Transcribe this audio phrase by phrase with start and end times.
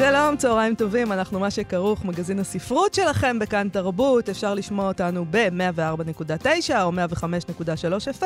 [0.00, 4.28] שלום, צהריים טובים, אנחנו מה שכרוך, מגזין הספרות שלכם בכאן תרבות.
[4.28, 8.24] אפשר לשמוע אותנו ב-104.9 או 105.3 FM,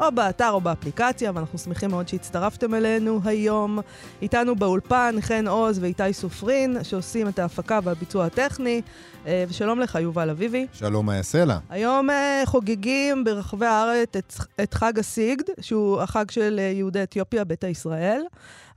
[0.00, 3.78] או באתר או באפליקציה, ואנחנו שמחים מאוד שהצטרפתם אלינו היום.
[4.22, 8.82] איתנו באולפן חן עוז ואיתי סופרין, שעושים את ההפקה והביצוע הטכני.
[9.26, 10.66] אה, ושלום לך, יובל אביבי.
[10.72, 11.58] שלום, מה יעשה לה?
[11.70, 17.44] היום אה, חוגגים ברחבי הארץ את, את חג הסיגד, שהוא החג של אה, יהודי אתיופיה,
[17.44, 18.22] ביתא ישראל.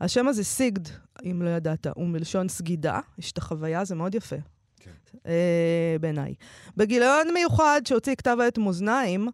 [0.01, 0.83] השם הזה סיגד,
[1.23, 4.35] אם לא ידעת, הוא מלשון סגידה, יש את החוויה, זה מאוד יפה.
[4.79, 4.91] כן.
[5.27, 6.33] אה, בעיניי.
[6.77, 9.27] בגיליון מיוחד שהוציא כתב העת מאזניים,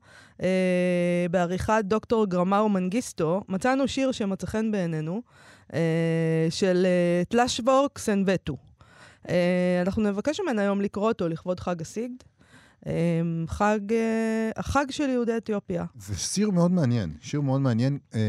[0.43, 5.21] אה, בעריכת דוקטור גרמאו מנגיסטו, מצאנו שיר שמצא חן בעינינו,
[5.73, 8.57] אה, של אה, תלשוור קסנבטו.
[9.29, 12.15] אה, אנחנו נבקש ממנה היום לקרוא אותו לכבוד חג הסיגד.
[13.47, 15.85] חג, אה, החג של יהודי אתיופיה.
[15.99, 18.19] זה שיר מאוד מעניין, שיר מאוד מעניין, אה,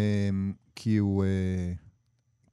[0.76, 1.24] כי הוא...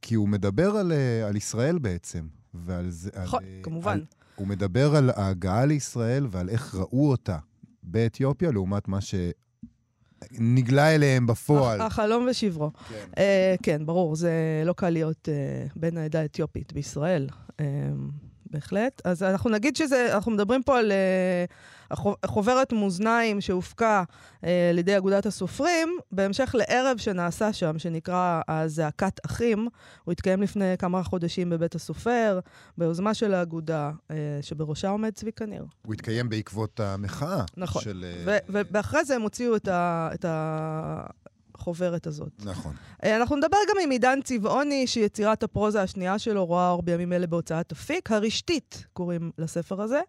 [0.08, 0.09] אה...
[0.09, 3.09] כי הוא מדבר על, אה, על ישראל בעצם, ועל זה...
[3.23, 3.91] נכון, על, כמובן.
[3.91, 4.05] על,
[4.36, 7.38] הוא מדבר על ההגעה לישראל ועל איך ראו אותה
[7.83, 8.99] באתיופיה, לעומת מה
[10.31, 11.81] שנגלה אליהם בפועל.
[11.81, 12.72] החלום ושברו.
[12.73, 13.08] כן.
[13.11, 13.17] Uh,
[13.64, 14.31] כן, ברור, זה
[14.66, 17.30] לא קל להיות uh, בן העדה האתיופית בישראל.
[17.49, 17.61] Uh,
[18.52, 19.02] בהחלט.
[19.03, 20.92] אז אנחנו נגיד שזה, אנחנו מדברים פה על
[21.92, 21.95] uh,
[22.26, 29.67] חוברת מאזניים שהופקה uh, על ידי אגודת הסופרים, בהמשך לערב שנעשה שם, שנקרא הזעקת אחים.
[30.04, 32.39] הוא התקיים לפני כמה חודשים בבית הסופר,
[32.78, 35.66] ביוזמה של האגודה, uh, שבראשה עומד צביקה ניר.
[35.86, 37.44] הוא התקיים בעקבות המחאה.
[37.58, 37.82] נכון.
[37.82, 38.06] של...
[38.48, 40.09] ואחרי זה הם הוציאו את ה...
[40.14, 41.04] את ה...
[41.68, 42.32] החוברת הזאת.
[42.46, 42.73] נכון.
[43.04, 47.28] אה, אנחנו נדבר גם עם עידן צבעוני, שיצירת הפרוזה השנייה שלו רואה אור בימים אלה
[47.28, 48.11] בהוצאת אפיק.
[48.11, 50.02] הרשתית קוראים לספר הזה.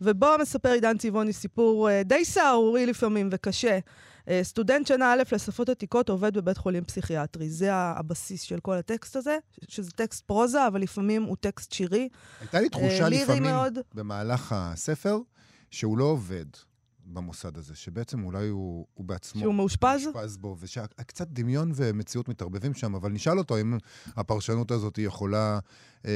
[0.00, 3.78] ובו מספר עידן צבעוני סיפור uh, די סהרורי לפעמים וקשה.
[4.24, 7.50] Uh, סטודנט שנה א' לשפות עתיקות עובד בבית חולים פסיכיאטרי.
[7.50, 12.08] זה הבסיס של כל הטקסט הזה, שזה טקסט פרוזה, אבל לפעמים הוא טקסט שירי.
[12.40, 13.78] הייתה לי תחושה לפעמים מאוד.
[13.94, 15.18] במהלך הספר
[15.70, 16.46] שהוא לא עובד.
[17.10, 19.40] במוסד הזה, שבעצם אולי הוא, הוא בעצמו...
[19.40, 20.04] שהוא מאושפז?
[20.04, 23.78] מאושפז בו, ושקצת דמיון ומציאות מתערבבים שם, אבל נשאל אותו אם
[24.16, 25.58] הפרשנות הזאת יכולה
[26.06, 26.12] אה,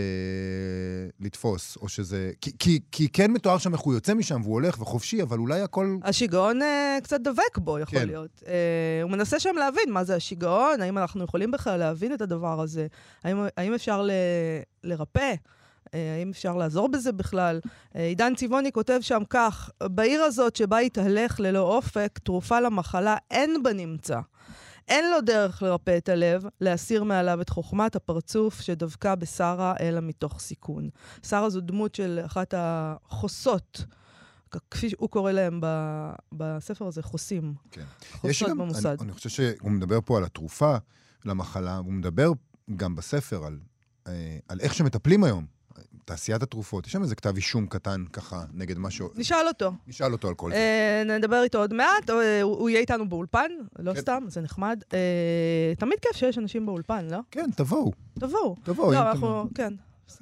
[1.20, 2.32] לתפוס, או שזה...
[2.40, 5.60] כי, כי, כי כן מתואר שם איך הוא יוצא משם והוא הולך וחופשי, אבל אולי
[5.60, 5.96] הכל...
[6.02, 8.06] השיגעון אה, קצת דבק בו, יכול כן.
[8.06, 8.42] להיות.
[8.46, 12.60] אה, הוא מנסה שם להבין מה זה השיגעון, האם אנחנו יכולים בכלל להבין את הדבר
[12.60, 12.86] הזה,
[13.24, 14.10] האם, האם אפשר ל,
[14.84, 15.34] לרפא.
[15.94, 17.60] אה, האם אפשר לעזור בזה בכלל?
[17.96, 23.62] אה, עידן צבעוני כותב שם כך, בעיר הזאת שבה התהלך ללא אופק, תרופה למחלה אין
[23.62, 24.20] בנמצא.
[24.88, 30.40] אין לו דרך לרפא את הלב, להסיר מעליו את חוכמת הפרצוף שדבקה בשרה, אלא מתוך
[30.40, 30.88] סיכון.
[31.22, 33.84] שרה זו דמות של אחת החוסות.
[34.70, 35.66] כפי שהוא קורא להם ב,
[36.32, 37.54] בספר הזה, חוסים.
[37.70, 37.84] כן.
[38.12, 38.86] חוסות גם, במוסד.
[38.86, 40.76] אני, אני חושב שהוא מדבר פה על התרופה
[41.24, 42.30] למחלה, הוא מדבר
[42.76, 43.58] גם בספר על,
[44.06, 45.46] אה, על איך שמטפלים היום
[46.04, 49.08] תעשיית התרופות, יש שם איזה כתב אישום קטן ככה נגד משהו.
[49.16, 49.72] נשאל אותו.
[49.86, 50.56] נשאל אותו על כל זה.
[50.56, 54.00] אה, נדבר איתו עוד מעט, אה, הוא יהיה איתנו באולפן, לא כן.
[54.00, 54.82] סתם, זה נחמד.
[54.92, 57.18] אה, תמיד כיף שיש אנשים באולפן, לא?
[57.30, 57.92] כן, תבואו.
[58.18, 58.56] תבואו.
[58.64, 58.92] תבואו.
[58.92, 59.74] לא, אנחנו, כן.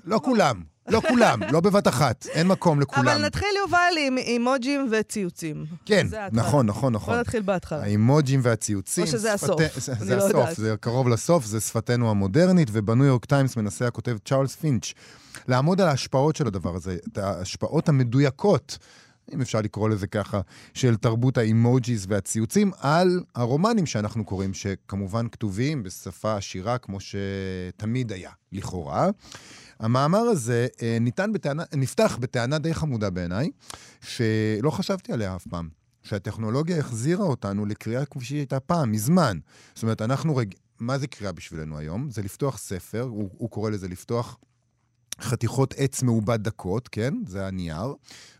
[0.04, 0.62] לא כולם.
[0.88, 3.08] לא כולם, לא בבת אחת, אין מקום לכולם.
[3.08, 5.64] אבל נתחיל, יובל, עם אימוג'ים וציוצים.
[5.86, 7.14] כן, נכון, נכון, נכון.
[7.14, 7.82] בוא נתחיל בהתחלה.
[7.82, 9.04] האימוג'ים והציוצים.
[9.04, 10.32] או שזה הסוף, אני לא יודעת.
[10.32, 14.92] זה הסוף, זה קרוב לסוף, זה שפתנו המודרנית, ובניו יורק טיימס מנסה הכותב צ'ארלס פינץ'
[15.48, 18.78] לעמוד על ההשפעות של הדבר הזה, את ההשפעות המדויקות.
[19.34, 20.40] אם אפשר לקרוא לזה ככה,
[20.74, 28.30] של תרבות האימוג'יז והציוצים על הרומנים שאנחנו קוראים, שכמובן כתובים בשפה עשירה כמו שתמיד היה,
[28.52, 29.10] לכאורה.
[29.82, 33.50] המאמר הזה אה, ניתן בטענה, נפתח בטענה די חמודה בעיניי,
[34.00, 35.68] שלא חשבתי עליה אף פעם.
[36.02, 39.38] שהטכנולוגיה החזירה אותנו לקריאה כפי שהיא הייתה פעם, מזמן.
[39.74, 40.54] זאת אומרת, אנחנו רג...
[40.80, 42.10] מה זה קריאה בשבילנו היום?
[42.10, 44.38] זה לפתוח ספר, הוא, הוא קורא לזה לפתוח
[45.20, 47.14] חתיכות עץ מעובד דקות, כן?
[47.26, 47.94] זה הנייר,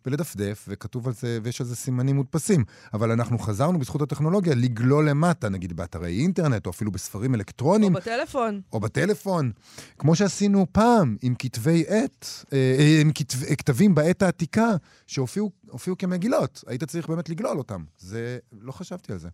[0.06, 2.64] ולדפדף, וכתוב על זה, ויש על זה סימנים מודפסים.
[2.94, 7.94] אבל אנחנו חזרנו בזכות הטכנולוגיה לגלול למטה, נגיד באתרי אינטרנט, או אפילו בספרים אלקטרוניים.
[7.94, 8.60] או בטלפון.
[8.72, 9.52] או בטלפון.
[9.98, 14.70] כמו שעשינו פעם עם כתבי עת, אה, עם כתב, כתבים בעת העתיקה,
[15.06, 15.50] שהופיעו
[15.98, 16.64] כמגילות.
[16.66, 17.84] היית צריך באמת לגלול אותם.
[17.98, 19.28] זה, לא חשבתי על זה.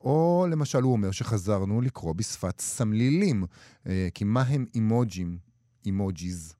[0.00, 3.44] או למשל, הוא אומר שחזרנו לקרוא בשפת סמלילים.
[3.86, 5.38] אה, כי מה הם אימוג'ים?
[5.86, 6.54] אימוג'יז.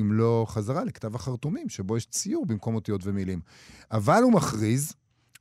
[0.00, 3.40] אם לא חזרה לכתב החרטומים, שבו יש ציור במקום אותיות ומילים.
[3.90, 4.94] אבל הוא מכריז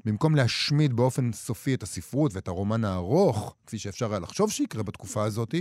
[0.05, 5.23] במקום להשמיד באופן סופי את הספרות ואת הרומן הארוך, כפי שאפשר היה לחשוב שיקרה בתקופה
[5.23, 5.55] הזאת,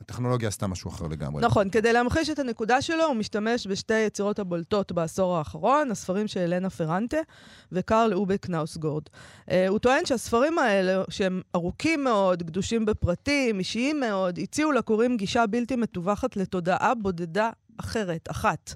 [0.00, 1.42] הטכנולוגיה עשתה משהו אחר לגמרי.
[1.42, 6.40] נכון, כדי להמחיש את הנקודה שלו, הוא משתמש בשתי היצירות הבולטות בעשור האחרון, הספרים של
[6.40, 7.16] אלנה פרנטה
[7.72, 9.02] וקרל אובה קנאוסגורד.
[9.04, 15.46] Uh, הוא טוען שהספרים האלה, שהם ארוכים מאוד, גדושים בפרטים, אישיים מאוד, הציעו לקוראים גישה
[15.46, 18.74] בלתי מתווכת לתודעה בודדה אחרת, אחת.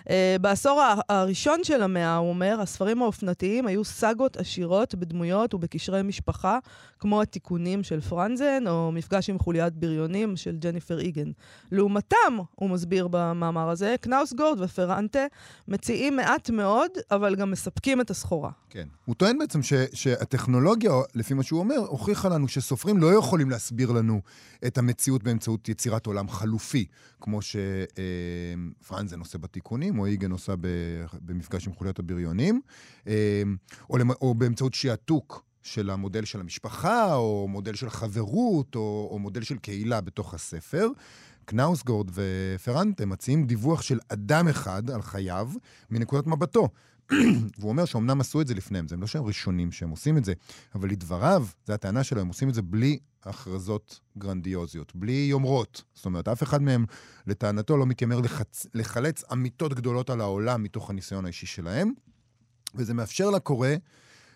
[0.00, 6.58] Uh, בעשור הראשון של המאה, הוא אומר, הספרים האופנתיים היו סאגות עשירות בדמויות ובקשרי משפחה,
[6.98, 11.30] כמו התיקונים של פרנזן, או מפגש עם חוליית בריונים של ג'ניפר איגן.
[11.72, 15.26] לעומתם, הוא מסביר במאמר הזה, קנאוסגורד ופרנטה
[15.68, 18.50] מציעים מעט מאוד, אבל גם מספקים את הסחורה.
[18.70, 18.88] כן.
[19.04, 23.92] הוא טוען בעצם ש, שהטכנולוגיה, לפי מה שהוא אומר, הוכיחה לנו שסופרים לא יכולים להסביר
[23.92, 24.20] לנו
[24.66, 26.86] את המציאות באמצעות יצירת עולם חלופי,
[27.20, 30.54] כמו שפרנזן עושה בתיקונים, או איגן עושה
[31.22, 32.60] במפגש עם חוליית הבריונים,
[33.06, 33.42] אה,
[33.90, 39.42] או, או באמצעות שעתוק של המודל של המשפחה, או מודל של חברות, או, או מודל
[39.42, 40.88] של קהילה בתוך הספר.
[41.44, 45.50] קנאוסגורד ופרנטה מציעים דיווח של אדם אחד על חייו
[45.90, 46.68] מנקודת מבטו.
[47.58, 50.32] והוא אומר שאומנם עשו את זה לפניהם, זה לא שהם ראשונים שהם עושים את זה,
[50.74, 55.82] אבל לדבריו, זו הטענה שלהם, הם עושים את זה בלי הכרזות גרנדיוזיות, בלי יומרות.
[55.94, 56.84] זאת אומרת, אף אחד מהם,
[57.26, 58.66] לטענתו, לא מתיימר לחצ...
[58.74, 61.92] לחלץ אמיתות גדולות על העולם מתוך הניסיון האישי שלהם,
[62.74, 63.68] וזה מאפשר לקורא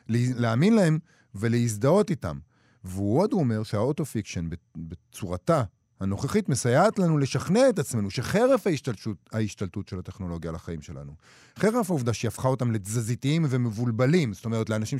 [0.08, 0.98] להאמין להם
[1.34, 2.38] ולהזדהות איתם.
[2.84, 5.62] והוא עוד אומר שה auto-fiction בצורתה
[6.00, 11.12] הנוכחית מסייעת לנו לשכנע את עצמנו שחרף ההשתלטות, ההשתלטות של הטכנולוגיה על החיים שלנו,
[11.58, 14.98] חרף העובדה שהיא הפכה אותם לתזזיתיים ומבולבלים, זאת אומרת, לאנשים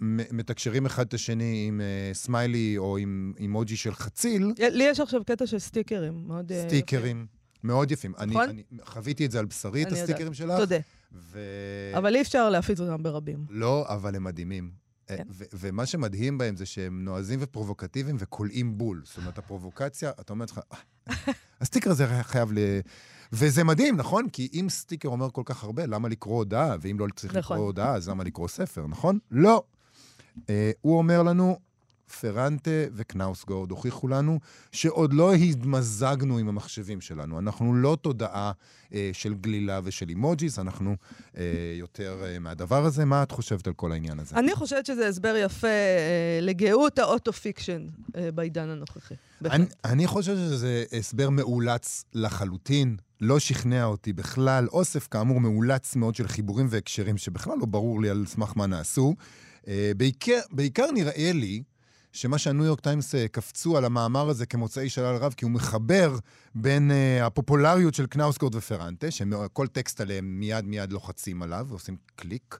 [0.00, 4.52] שמתקשרים אחד את השני עם אה, סמיילי או עם אימוג'י של חציל.
[4.58, 6.68] לי יש עכשיו קטע של סטיקרים, מאוד יפים.
[6.68, 7.26] סטיקרים.
[7.64, 8.10] מאוד יפים.
[8.10, 8.42] נכון?
[8.42, 10.34] אני, אני חוויתי את זה על בשרי, את הסטיקרים יודע.
[10.34, 10.56] שלך.
[10.58, 10.76] תודה.
[11.12, 11.40] ו...
[11.96, 13.46] אבל אי אפשר להפיץ אותם ברבים.
[13.50, 14.83] לא, אבל הם מדהימים.
[15.06, 15.24] כן.
[15.52, 19.02] ומה שמדהים בהם זה שהם נועזים ופרובוקטיביים וכולאים בול.
[19.04, 21.14] זאת אומרת, הפרובוקציה, אתה אומר לך, אה,
[21.60, 22.58] הסטיקר הזה חייב ל...
[23.32, 24.28] וזה מדהים, נכון?
[24.28, 26.76] כי אם סטיקר אומר כל כך הרבה, למה לקרוא הודעה?
[26.80, 27.56] ואם לא צריך נכון.
[27.56, 29.18] לקרוא הודעה, אז למה לקרוא ספר, נכון?
[29.30, 29.62] לא.
[30.36, 30.40] Uh,
[30.80, 31.58] הוא אומר לנו,
[32.20, 34.40] פרנטה וקנאוסגורד הוכיחו לנו
[34.72, 37.38] שעוד לא התמזגנו עם המחשבים שלנו.
[37.38, 38.52] אנחנו לא תודעה
[38.94, 40.96] אה, של גלילה ושל אימוג'יס, אנחנו
[41.36, 41.42] אה,
[41.78, 43.04] יותר אה, מהדבר הזה.
[43.04, 44.36] מה את חושבת על כל העניין הזה?
[44.36, 47.86] אני חושבת שזה הסבר יפה אה, לגאות ה auto-fiction
[48.16, 49.14] אה, בעידן הנוכחי.
[49.44, 52.96] אני, אני חושב שזה הסבר מאולץ לחלוטין.
[53.20, 54.66] לא שכנע אותי בכלל.
[54.72, 59.14] אוסף, כאמור, מאולץ מאוד של חיבורים והקשרים שבכלל לא ברור לי על סמך מה נעשו.
[59.62, 59.66] אה,
[59.96, 61.62] בעיקר, בעיקר נראה לי
[62.14, 66.16] שמה שהניו יורק טיימס אה, קפצו על המאמר הזה כמוצאי שלל רב, כי הוא מחבר
[66.54, 72.58] בין אה, הפופולריות של קנאוסגורד ופרנטה, שכל טקסט עליהם מיד מיד לוחצים עליו ועושים קליק,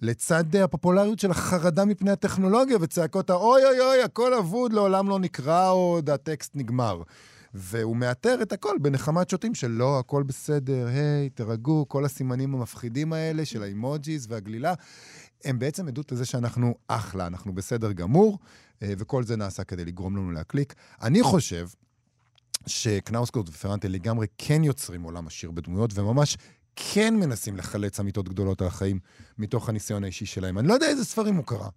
[0.00, 5.18] לצד אה, הפופולריות של החרדה מפני הטכנולוגיה וצעקות האוי אוי אוי, הכל אבוד, לעולם לא
[5.18, 7.02] נקרא עוד, הטקסט נגמר.
[7.54, 13.12] והוא מאתר את הכל בנחמת שוטים של לא, הכל בסדר, היי, תירגעו, כל הסימנים המפחידים
[13.12, 14.74] האלה של האימוג'יז והגלילה,
[15.44, 20.16] הם בעצם עדות לזה שאנחנו אחלה, אנחנו בסדר גמור, אה, וכל זה נעשה כדי לגרום
[20.16, 20.74] לנו להקליק.
[21.02, 21.68] אני חושב
[22.66, 26.36] שקנאוסקוט ופרנטה לגמרי כן יוצרים עולם עשיר בדמויות, וממש
[26.76, 28.98] כן מנסים לחלץ אמיתות גדולות על החיים
[29.38, 30.58] מתוך הניסיון האישי שלהם.
[30.58, 31.68] אני לא יודע איזה ספרים הוא קרא.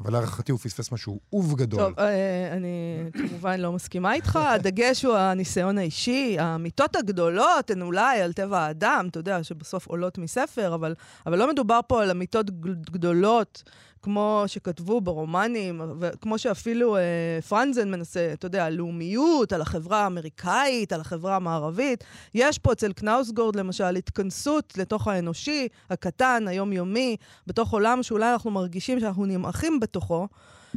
[0.00, 1.80] אבל להערכתי הוא פספס משהו עוב גדול.
[1.80, 4.36] טוב, אה, אני כמובן לא מסכימה איתך.
[4.36, 6.36] הדגש הוא הניסיון האישי.
[6.38, 10.94] האמיתות הגדולות הן אולי על טבע האדם, אתה יודע, שבסוף עולות מספר, אבל,
[11.26, 12.50] אבל לא מדובר פה על אמיתות
[12.90, 13.62] גדולות
[14.04, 17.02] כמו שכתבו ברומנים, וכמו שאפילו אה,
[17.48, 22.04] פרנזן מנסה, אתה יודע, לאומיות, על החברה האמריקאית, על החברה המערבית.
[22.34, 29.00] יש פה אצל קנאוסגורד, למשל, התכנסות לתוך האנושי, הקטן, היומיומי, בתוך עולם שאולי אנחנו מרגישים
[29.00, 30.28] שאנחנו נמעכים בתוכו.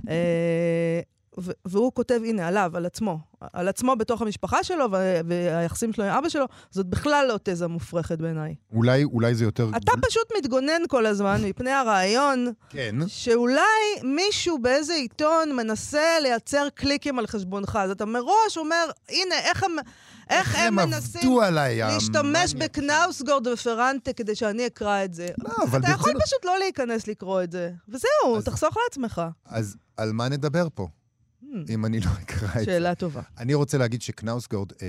[0.09, 1.01] אה,
[1.65, 3.19] והוא כותב, הנה, עליו, על עצמו.
[3.53, 4.85] על עצמו בתוך המשפחה שלו,
[5.27, 8.55] והיחסים שלו עם אבא שלו, זאת בכלל לא תזה מופרכת בעיניי.
[8.73, 9.69] אולי, אולי זה יותר...
[9.77, 12.95] אתה פשוט מתגונן כל הזמן מפני הרעיון, כן.
[13.07, 13.61] שאולי
[14.03, 17.79] מישהו באיזה עיתון מנסה לייצר קליקים על חשבונך.
[17.81, 19.75] אז אתה מראש אומר, הנה, איך הם...
[20.29, 21.39] איך הם מנסים
[21.77, 25.27] להשתמש בקנאוסגורד ופרנטה כדי שאני אקרא את זה.
[25.43, 25.79] לא, אבל...
[25.79, 27.71] אתה יכול פשוט לא להיכנס לקרוא את זה.
[27.89, 29.21] וזהו, תחסוך לעצמך.
[29.45, 30.87] אז על מה נדבר פה?
[31.47, 31.55] Hmm.
[31.69, 32.65] אם אני לא אקרא את זה.
[32.65, 33.21] שאלה טובה.
[33.37, 34.87] אני רוצה להגיד שקנאוסגורד, אה,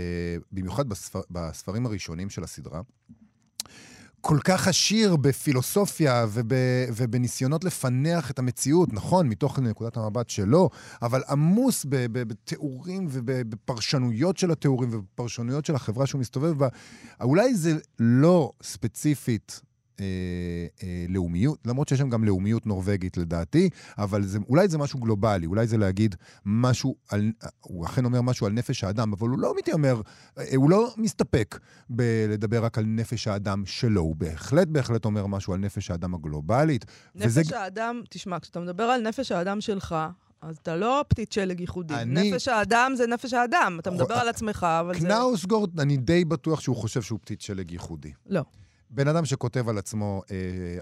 [0.53, 2.81] במיוחד בספר, בספרים הראשונים של הסדרה,
[4.21, 6.53] כל כך עשיר בפילוסופיה וב,
[6.97, 10.71] ובניסיונות לפנח את המציאות, נכון, מתוך נקודת המבט שלו,
[11.03, 16.69] אבל עמוס ב, ב, בתיאורים ובפרשנויות של התיאורים ובפרשנויות של החברה שהוא מסתובב בה.
[17.21, 19.61] אולי זה לא ספציפית
[20.01, 20.07] אה,
[20.83, 25.47] אה, לאומיות, למרות שיש שם גם לאומיות נורבגית לדעתי, אבל זה, אולי זה משהו גלובלי,
[25.47, 26.15] אולי זה להגיד
[26.45, 30.01] משהו על, הוא אכן אומר משהו על נפש האדם, אבל הוא לא מתיימר,
[30.39, 31.59] אה, הוא לא מסתפק
[31.91, 36.85] בלדבר רק על נפש האדם שלו, הוא בהחלט בהחלט אומר משהו על נפש האדם הגלובלית.
[37.15, 37.61] נפש וזה...
[37.61, 39.95] האדם, תשמע, כשאתה מדבר על נפש האדם שלך,
[40.43, 41.95] אז אתה לא פתית שלג ייחודי.
[41.95, 42.31] אני...
[42.31, 43.77] נפש האדם זה נפש האדם.
[43.81, 45.07] אתה מדבר על עצמך, אבל זה...
[45.07, 48.13] קנאוסגורד, אני די בטוח שהוא חושב שהוא פתית שלג ייחודי.
[48.27, 48.43] לא.
[48.91, 50.37] בן אדם שכותב על עצמו אה,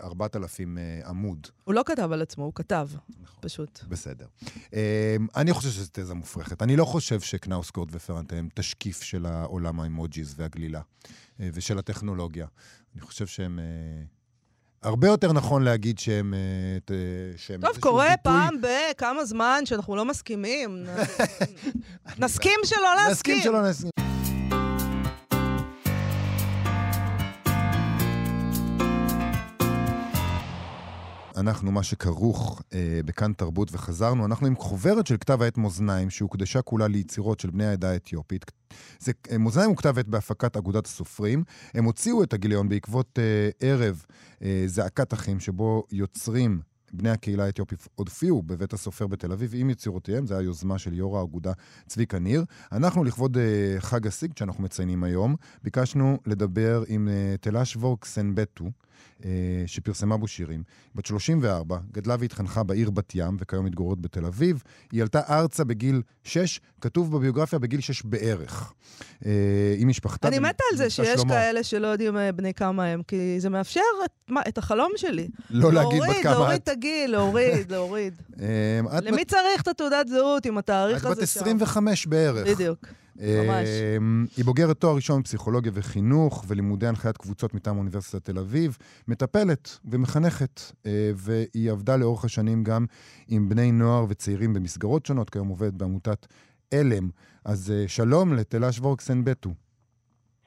[0.04, 1.46] 4,000 אה, עמוד.
[1.64, 2.88] הוא לא כתב על עצמו, הוא כתב,
[3.22, 3.80] נכון, פשוט.
[3.88, 4.26] בסדר.
[4.74, 6.62] אה, אני חושב שזו תזה מופרכת.
[6.62, 10.80] אני לא חושב שקנאוסגורד ופרנט הם תשקיף של העולם האמוג'יז והגלילה
[11.40, 12.46] אה, ושל הטכנולוגיה.
[12.94, 13.58] אני חושב שהם...
[13.58, 14.04] אה,
[14.82, 16.34] הרבה יותר נכון להגיד שהם...
[16.34, 16.96] אה,
[17.36, 18.22] שהם טוב, קורה ביטוי...
[18.22, 20.84] פעם בכמה זמן שאנחנו לא מסכימים.
[22.18, 23.36] נסכים שלא להסכים.
[23.36, 24.15] נסכים שלא נסכים.
[31.36, 36.62] אנחנו, מה שכרוך אה, בכאן תרבות וחזרנו, אנחנו עם חוברת של כתב העת מאזניים, שהוקדשה
[36.62, 38.50] כולה ליצירות של בני העדה האתיופית.
[38.98, 41.44] זה, אה, מאזניים הוא כתב עת בהפקת אגודת הסופרים.
[41.74, 44.04] הם הוציאו את הגיליון בעקבות אה, ערב
[44.42, 46.60] אה, זעקת אחים, שבו יוצרים
[46.92, 51.18] בני הקהילה האתיופית הופיעו בבית הסופר בתל אביב עם יצירותיהם, זו הייתה יוזמה של יו"ר
[51.18, 51.52] האגודה
[51.86, 52.44] צביקה ניר.
[52.72, 53.40] אנחנו, לכבוד uh,
[53.80, 58.64] חג הסיגד שאנחנו מציינים היום, ביקשנו לדבר עם uh, תלש וורקסנבטו,
[59.66, 60.62] שפרסמה בו שירים.
[60.94, 64.62] בת 34, גדלה והתחנכה בעיר בת ים, וכיום מתגוררת בתל אביב.
[64.92, 68.72] היא עלתה ארצה בגיל 6, כתוב בביוגרפיה בגיל 6 בערך.
[69.26, 69.30] אה,
[69.78, 70.28] עם משפחתה.
[70.28, 71.34] אני מתה על זה שיש שלמה.
[71.34, 75.28] כאלה שלא יודעים אה, בני כמה הם, כי זה מאפשר את, מה, את החלום שלי.
[75.50, 76.38] לא להגיד בת כמה את.
[76.38, 78.14] להוריד את הגיל, להוריד, להוריד.
[79.06, 81.40] למי צריך את התעודת זהות עם התאריך הזה שם?
[81.40, 82.48] את בת 25 בערך.
[82.48, 82.86] בדיוק.
[83.20, 83.68] ממש.
[83.96, 89.78] אמ, היא בוגרת תואר ראשון בפסיכולוגיה וחינוך ולימודי הנחיית קבוצות מטעם אוניברסיטת תל אביב, מטפלת
[89.84, 92.86] ומחנכת, אה, והיא עבדה לאורך השנים גם
[93.28, 96.26] עם בני נוער וצעירים במסגרות שונות, כיום עובדת בעמותת
[96.74, 97.08] עלם.
[97.44, 99.50] אז אה, שלום לתלה וורקסן בטו.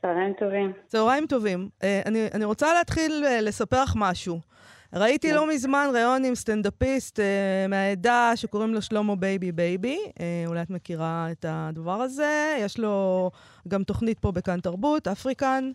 [0.02, 0.72] צהריים טובים.
[0.88, 1.70] צהריים טובים.
[1.84, 4.40] אה, אני, אני רוצה להתחיל לספר לך משהו.
[4.94, 10.00] ראיתי לא מזמן ראיון עם סטנדאפיסט אה, מהעדה שקוראים לו שלמה בייבי בייבי.
[10.20, 12.58] אה, אולי את מכירה את הדבר הזה.
[12.60, 13.32] יש לו
[13.68, 15.72] גם תוכנית פה בכאן תרבות, אפריקן.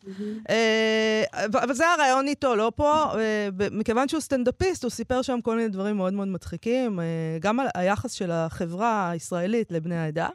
[0.51, 3.05] אה, אבל זה הראיון איתו, לא פה.
[3.19, 7.05] אה, מכיוון שהוא סטנדאפיסט, הוא סיפר שם כל מיני דברים מאוד מאוד מצחיקים, אה,
[7.41, 10.29] גם על היחס של החברה הישראלית לבני העדה.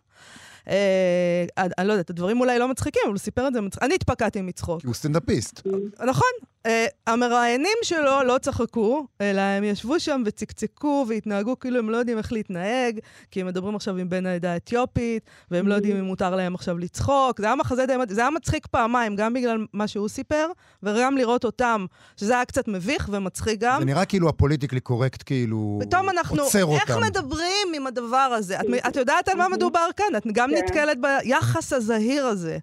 [0.70, 3.84] אה, אני לא יודעת, הדברים אולי לא מצחיקים, אבל הוא סיפר את זה מצחיק.
[3.84, 4.82] אני התפקעתי מצחוק.
[4.82, 5.68] כי הוא סטנדאפיסט.
[6.08, 6.32] נכון.
[6.66, 12.18] אה, המראיינים שלו לא צחקו, אלא הם ישבו שם וצקצקו והתנהגו כאילו הם לא יודעים
[12.18, 13.00] איך להתנהג,
[13.32, 16.78] כי הם מדברים עכשיו עם בן העדה האתיופית, והם לא יודעים אם מותר להם עכשיו
[16.78, 17.40] לצחוק.
[17.40, 17.94] זה היה מחזה די...
[18.10, 20.48] זה היה מצחיק פעמיים, גם בגלל מה שהוא סיפר,
[20.84, 21.86] וגם לראות אותם,
[22.18, 23.80] שזה היה קצת מביך ומצחיק גם.
[23.80, 26.94] זה נראה כאילו הפוליטיקלי קורקט כאילו פתאום אנחנו, עוצר אותם.
[26.94, 28.60] איך מדברים עם הדבר הזה?
[28.60, 30.16] את, את יודעת על מה מדובר כאן?
[30.18, 30.56] את גם כן.
[30.64, 32.58] נתקלת ביחס הזהיר הזה.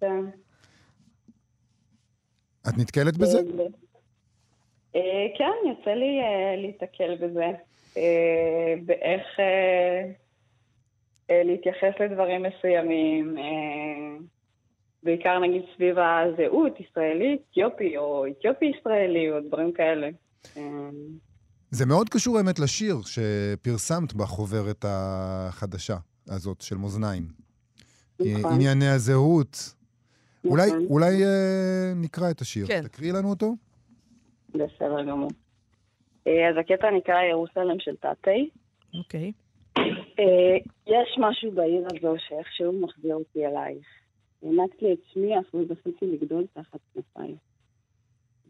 [0.00, 0.24] כן.
[2.68, 3.38] את נתקלת בזה?
[4.96, 7.50] אה, כן, יוצא לי אה, להתקל בזה.
[7.96, 9.22] אה, באיך
[11.30, 13.36] להתייחס לדברים מסוימים,
[15.02, 20.08] בעיקר נגיד סביב הזהות, ישראלי, אתיופי, או אתיופי ישראלי, או דברים כאלה.
[21.70, 25.96] זה מאוד קשור האמת לשיר שפרסמת בחוברת החדשה
[26.28, 27.22] הזאת של מאזניים.
[28.20, 28.52] נכון.
[28.52, 29.74] ענייני הזהות,
[30.44, 30.86] אולי, נכון.
[30.90, 32.66] אולי אה, נקרא את השיר.
[32.66, 32.82] כן.
[32.82, 33.54] תקריאי לנו אותו.
[34.48, 35.30] בסדר גמור.
[36.26, 38.50] אה, אז הקטע נקרא ירוסלם של תתי.
[38.98, 39.32] אוקיי.
[40.18, 43.86] אה, יש משהו בעיר הזו שאיכשהו מחזיר אותי אלייך.
[44.42, 47.36] הענקתי את שמי אך לא זכיתי לגדול תחת כנפיים.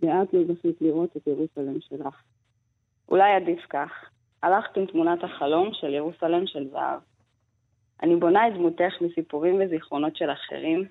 [0.02, 2.23] ואת לא זכית לראות את ירוסלם שלך.
[3.09, 3.90] אולי עדיף כך.
[4.43, 7.00] הלכת עם תמונת החלום של ירוסלם של זהב.
[8.02, 10.84] אני בונה את דמותך מסיפורים וזיכרונות של אחרים,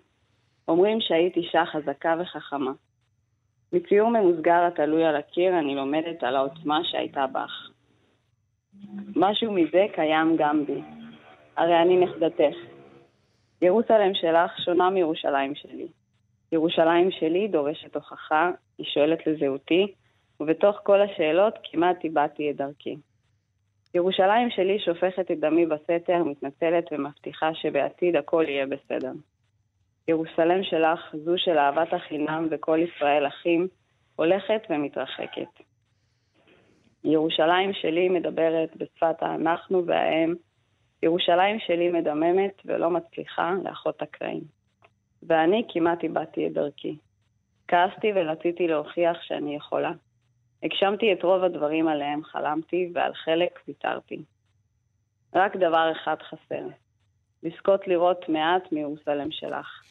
[0.67, 2.71] אומרים שהיית אישה חזקה וחכמה.
[3.73, 7.69] מציור ממוסגר התלוי על הקיר אני לומדת על העוצמה שהייתה בך.
[9.15, 10.81] משהו מזה קיים גם בי.
[11.57, 12.55] הרי אני נכדתך.
[13.61, 15.87] ירוסלם שלך שונה מירושלים שלי.
[16.51, 19.93] ירושלים שלי דורשת הוכחה, היא שואלת לזהותי,
[20.39, 22.95] ובתוך כל השאלות כמעט איבדתי את דרכי.
[23.95, 29.11] ירושלים שלי שופכת את דמי בסתר, מתנצלת ומבטיחה שבעתיד הכל יהיה בסדר.
[30.07, 33.67] ירוסלם שלך, זו של אהבת החינם וכל ישראל אחים,
[34.15, 35.59] הולכת ומתרחקת.
[37.03, 40.33] ירושלים שלי מדברת בשפת האנחנו והאם.
[41.03, 44.43] ירושלים שלי מדממת ולא מצליחה לאחות הקרעים.
[45.23, 46.97] ואני כמעט איבדתי את דרכי.
[47.67, 49.91] כעסתי ורציתי להוכיח שאני יכולה.
[50.63, 54.23] הגשמתי את רוב הדברים עליהם חלמתי, ועל חלק ויתרתי.
[55.35, 56.67] רק דבר אחד חסר,
[57.43, 59.83] לזכות לראות מעט מירוסלם שלך.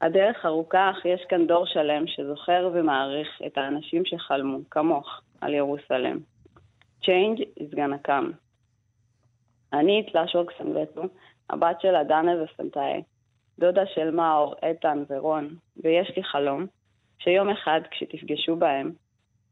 [0.00, 6.18] הדרך ארוכה, אך יש כאן דור שלם שזוכר ומעריך את האנשים שחלמו, כמוך, על ירוסלם.
[7.02, 8.32] Change is gonna come.
[9.72, 11.02] אני תלשוק סנבטו,
[11.50, 13.02] הבת של אדנה וסנטאי,
[13.58, 16.66] דודה של מאור, איתן ורון, ויש לי חלום
[17.18, 18.92] שיום אחד כשתפגשו בהם,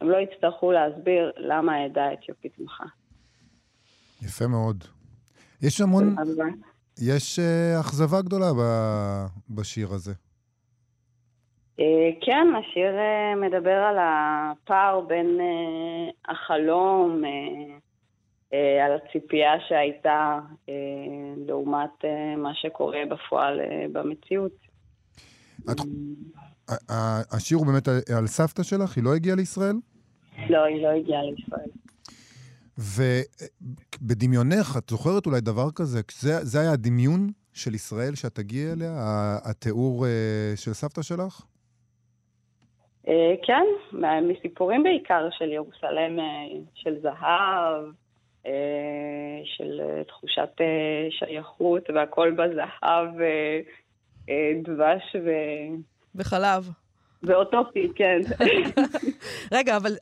[0.01, 2.85] הם לא יצטרכו להסביר למה העדה האתיופית מחה.
[4.23, 4.85] יפה מאוד.
[5.63, 6.17] יש המון,
[7.01, 8.63] יש uh, אכזבה גדולה ב,
[9.51, 10.13] בשיר הזה.
[10.13, 11.83] Uh,
[12.21, 15.39] כן, השיר uh, מדבר על הפער בין
[16.29, 17.23] החלום,
[18.85, 20.39] על הציפייה שהייתה
[21.47, 22.05] לעומת
[22.37, 23.61] מה שקורה בפועל
[23.93, 24.53] במציאות.
[25.71, 25.77] את,
[27.31, 28.97] השיר הוא באמת על, סבתא שלך?
[28.97, 29.77] היא לא הגיעה לישראל?
[30.51, 31.71] לא, היא לא הגיעה לישראל.
[32.79, 36.01] ובדמיונך, את זוכרת אולי דבר כזה?
[36.19, 38.93] זה, זה היה הדמיון של ישראל שאת תגיעי אליה?
[39.45, 40.09] התיאור uh,
[40.57, 41.43] של סבתא שלך?
[43.07, 43.11] Uh,
[43.47, 43.65] כן,
[44.23, 46.23] מסיפורים בעיקר של ירוסלם, uh,
[46.75, 47.85] של זהב,
[49.45, 50.51] של תחושת
[51.11, 53.09] שייכות, והכל בזהב,
[54.65, 55.31] דבש ו...
[56.19, 56.71] וחלב.
[57.23, 58.21] ואוטופי, כן.
[59.57, 59.93] רגע, אבל,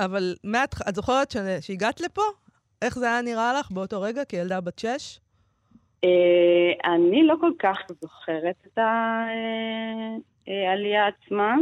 [0.00, 2.22] אבל מעט, את זוכרת שהגעת לפה?
[2.82, 5.20] איך זה היה נראה לך באותו רגע, כילדה בת שש?
[6.04, 8.78] אה, אני לא כל כך זוכרת את
[10.46, 11.54] העלייה עצמה,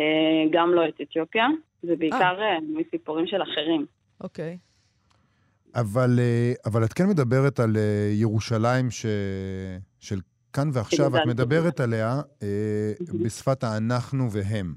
[0.00, 0.04] אה,
[0.50, 1.46] גם לא את אתיופיה,
[1.82, 2.58] זה בעיקר אה.
[2.68, 3.86] מסיפורים של אחרים.
[4.20, 4.58] אוקיי.
[5.74, 6.18] אבל,
[6.66, 7.76] אבל את כן מדברת על
[8.12, 9.06] ירושלים ש...
[10.00, 10.20] של
[10.56, 12.92] כאן ועכשיו, את מדברת עליה אה,
[13.24, 14.74] בשפת האנחנו והם.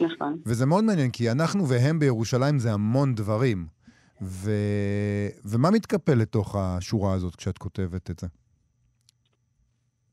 [0.00, 0.38] נכון.
[0.46, 3.66] וזה מאוד מעניין, כי אנחנו והם בירושלים זה המון דברים.
[4.22, 4.50] ו...
[5.44, 8.26] ומה מתקפל לתוך השורה הזאת כשאת כותבת את זה?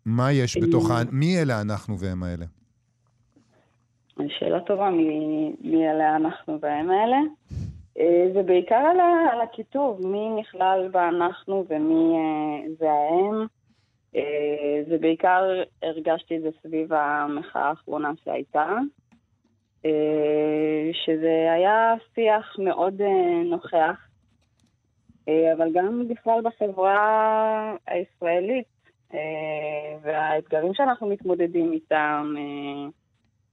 [0.06, 1.02] מה יש בתוך ה...
[1.12, 2.46] מי אלה אנחנו והם האלה?
[4.28, 7.18] שאלה טובה, מי, מי אלה אנחנו והם האלה?
[8.00, 9.34] אה, זה בעיקר על, ה...
[9.34, 13.48] על הכיתוב, מי נכלל באנחנו ומי אה, זה ההם.
[14.90, 15.44] ובעיקר
[15.84, 18.78] אה, הרגשתי את זה סביב המחאה האחרונה שהייתה,
[19.86, 24.08] אה, שזה היה שיח מאוד אה, נוכח,
[25.58, 28.66] אבל גם בכלל בחברה הישראלית
[30.02, 32.34] והאתגרים שאנחנו מתמודדים איתם,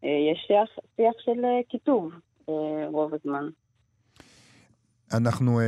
[0.02, 2.12] יש שיח, שיח של קיטוב
[2.86, 3.48] רוב הזמן.
[5.18, 5.60] אנחנו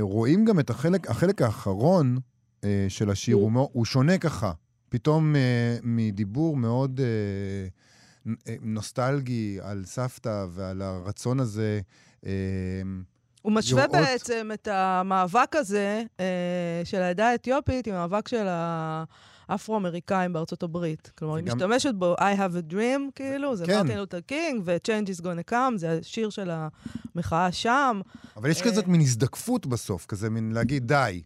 [0.00, 2.16] רואים גם את החלק, החלק האחרון
[2.64, 4.52] אה, של השיר, הוא, הוא שונה ככה.
[4.88, 7.06] פתאום אה, מדיבור מאוד אה,
[8.48, 11.80] אה, נוסטלגי על סבתא ועל הרצון הזה,
[12.26, 12.30] אה,
[13.42, 13.96] הוא משווה לראות...
[13.96, 18.46] בעצם את המאבק הזה אה, של העדה האתיופית עם המאבק של
[19.48, 21.12] האפרו-אמריקאים בארצות הברית.
[21.18, 23.78] כלומר, היא משתמשת בו, I have a dream, כאילו, זה כן.
[23.78, 26.50] מרטין לותר קינג, ו-Change is gonna come, זה השיר של
[27.14, 28.00] המחאה שם.
[28.36, 31.22] אבל יש כזאת מין הזדקפות בסוף, כזה מין להגיד, די,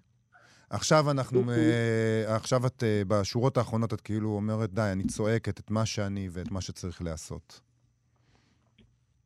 [0.70, 5.70] עכשיו אנחנו, uh, עכשיו את uh, בשורות האחרונות את כאילו אומרת, די, אני צועקת את
[5.70, 7.60] מה שאני ואת מה שצריך לעשות.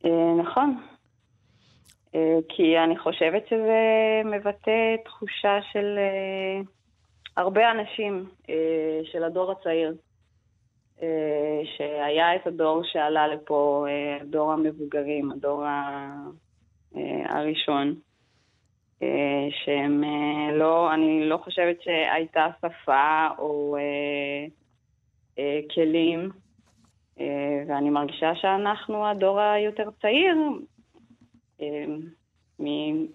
[0.05, 0.81] אה, נכון.
[2.48, 3.81] כי אני חושבת שזה
[4.24, 5.98] מבטא תחושה של
[7.37, 8.29] הרבה אנשים,
[9.12, 9.94] של הדור הצעיר.
[11.76, 13.87] שהיה את הדור שעלה לפה,
[14.20, 15.64] הדור המבוגרים, הדור
[17.29, 17.94] הראשון.
[19.02, 23.76] אה, שהם אה, לא, אני לא חושבת שהייתה שפה או
[25.38, 26.30] אה, כלים,
[27.68, 30.36] ואני מרגישה שאנחנו הדור היותר צעיר,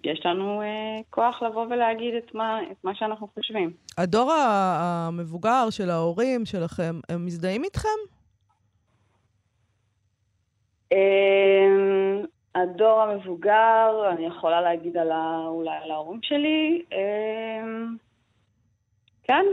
[0.04, 0.62] יש לנו
[1.10, 3.72] כוח לבוא ולהגיד את מה, את מה שאנחנו חושבים.
[3.98, 7.90] הדור המבוגר של ההורים שלכם, הם מזדהים איתכם?
[12.56, 17.96] הדור המבוגר, אני יכולה להגיד על ה, אולי על ההורים שלי, אמ,
[19.24, 19.46] כן,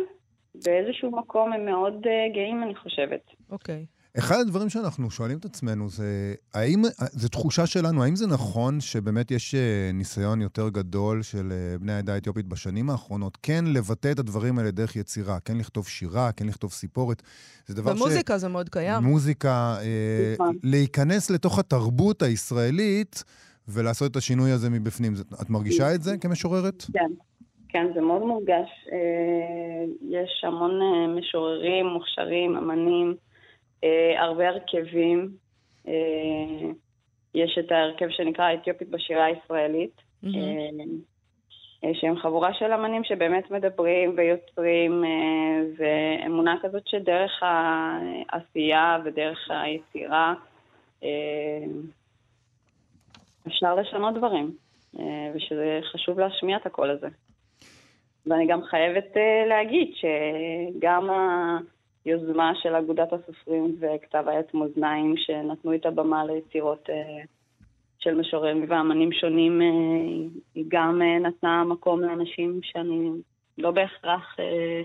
[0.65, 3.21] באיזשהו מקום הם מאוד אה, גאים, אני חושבת.
[3.51, 3.87] אוקיי.
[3.89, 4.02] Okay.
[4.19, 9.31] אחד הדברים שאנחנו שואלים את עצמנו זה, האם, זו תחושה שלנו, האם זה נכון שבאמת
[9.31, 14.19] יש אה, ניסיון יותר גדול של אה, בני העדה האתיופית בשנים האחרונות, כן לבטא את
[14.19, 17.23] הדברים האלה דרך יצירה, כן לכתוב שירה, כן לכתוב סיפורת.
[17.67, 18.11] זה דבר במוזיקה ש...
[18.11, 19.03] במוזיקה זה מאוד קיים.
[19.03, 20.57] מוזיקה, אה, נכון.
[20.63, 23.25] להיכנס לתוך התרבות הישראלית
[23.69, 25.15] ולעשות את השינוי הזה מבפנים.
[25.43, 26.85] את מרגישה את זה כמשוררת?
[26.93, 27.11] כן.
[27.69, 28.69] כן, זה מאוד מורגש.
[30.11, 30.81] יש המון
[31.19, 33.17] משוררים, מוכשרים, אמנים.
[33.85, 35.31] אה, הרבה הרכבים.
[35.89, 35.93] אה,
[37.35, 45.05] יש את ההרכב שנקרא האתיופית בשירה הישראלית, אה, שהם חבורה של אמנים שבאמת מדברים ויוצרים,
[45.79, 50.35] ואמונה כזאת שדרך העשייה ודרך היצירה
[53.47, 54.57] אפשר לשנות דברים,
[55.35, 57.09] ושזה חשוב להשמיע את הקול הזה.
[58.27, 59.17] ואני גם חייבת
[59.49, 61.09] להגיד שגם
[62.05, 67.25] היוזמה של אגודת הסופרים וכתב העת מאזניים, שנתנו את הבמה ליצירות אה,
[67.99, 69.67] של משוררים ואמנים שונים, אה,
[70.55, 73.11] היא גם אה, נתנה מקום לאנשים שאני
[73.59, 74.83] לא בהכרח אה,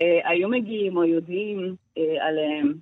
[0.00, 2.74] אה, היו מגיעים או יודעים אה, עליהם.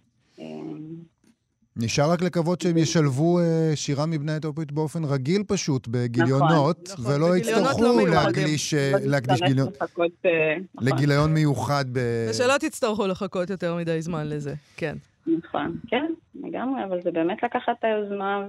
[1.83, 7.31] נשאר רק לקוות שהם ישלבו אה, שירה מבני האתיופית באופן רגיל פשוט, בגיליונות, נכון, ולא
[7.31, 8.09] בגיליונות יצטרכו לא.
[8.09, 10.31] להקדיש אה, לא להקדיש גיליון- לחכות, אה,
[10.75, 10.89] נכון.
[10.89, 11.99] לגיליון מיוחד ב...
[12.31, 14.97] ושלא תצטרכו לחכות יותר מדי זמן לזה, כן.
[15.27, 18.47] נכון, כן, לגמרי, אבל זה באמת לקחת את היוזמה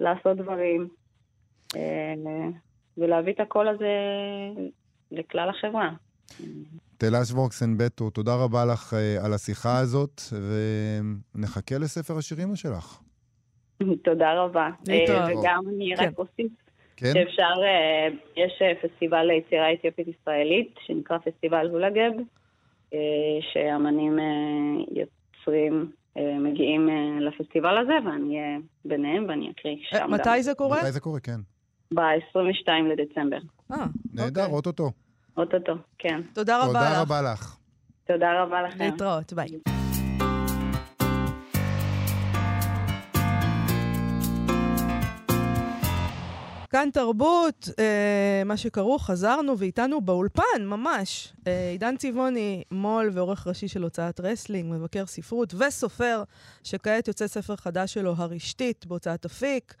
[0.00, 0.88] ולעשות דברים,
[2.98, 3.86] ולהביא את הקול הזה
[5.12, 5.90] לכלל החברה.
[6.98, 10.20] תלה שוורקסן בטו, תודה רבה לך אה, על השיחה הזאת,
[11.34, 13.00] ונחכה לספר השירים שלך.
[14.04, 14.70] תודה רבה.
[14.90, 16.04] אה, וגם אני כן.
[16.04, 16.52] רק אוסיף
[16.96, 17.12] כן?
[17.14, 22.12] שאפשר, אה, יש פסטיבל ליצירה אתיופית ישראלית, שנקרא פסטיבל זולגב,
[22.94, 22.98] אה,
[23.52, 24.24] שאמנים אה,
[24.90, 30.10] יוצרים אה, מגיעים אה, לפסטיבל הזה, ואני אהיה ביניהם ואני אקריא שם גם.
[30.10, 30.78] מתי זה קורה?
[30.82, 31.20] מתי זה קורה?
[31.20, 31.40] כן.
[31.94, 33.38] ב-22 לדצמבר.
[33.72, 33.76] אה,
[34.14, 34.54] נהדר, אוקיי.
[34.54, 34.90] אוטוטו.
[35.38, 36.20] אוטוטו, כן.
[36.32, 36.98] תודה רבה תודה לך.
[36.98, 37.56] רבה לך.
[38.06, 38.84] תודה רבה לכם.
[38.84, 39.77] להתראות, ביי.
[46.70, 51.32] כאן תרבות, אה, מה שקראו, חזרנו ואיתנו באולפן, ממש.
[51.46, 56.22] אה, עידן צבעוני, מו"ל ועורך ראשי של הוצאת רסלינג, מבקר ספרות וסופר,
[56.64, 59.74] שכעת יוצא ספר חדש שלו, הרשתית, בהוצאת אפיק.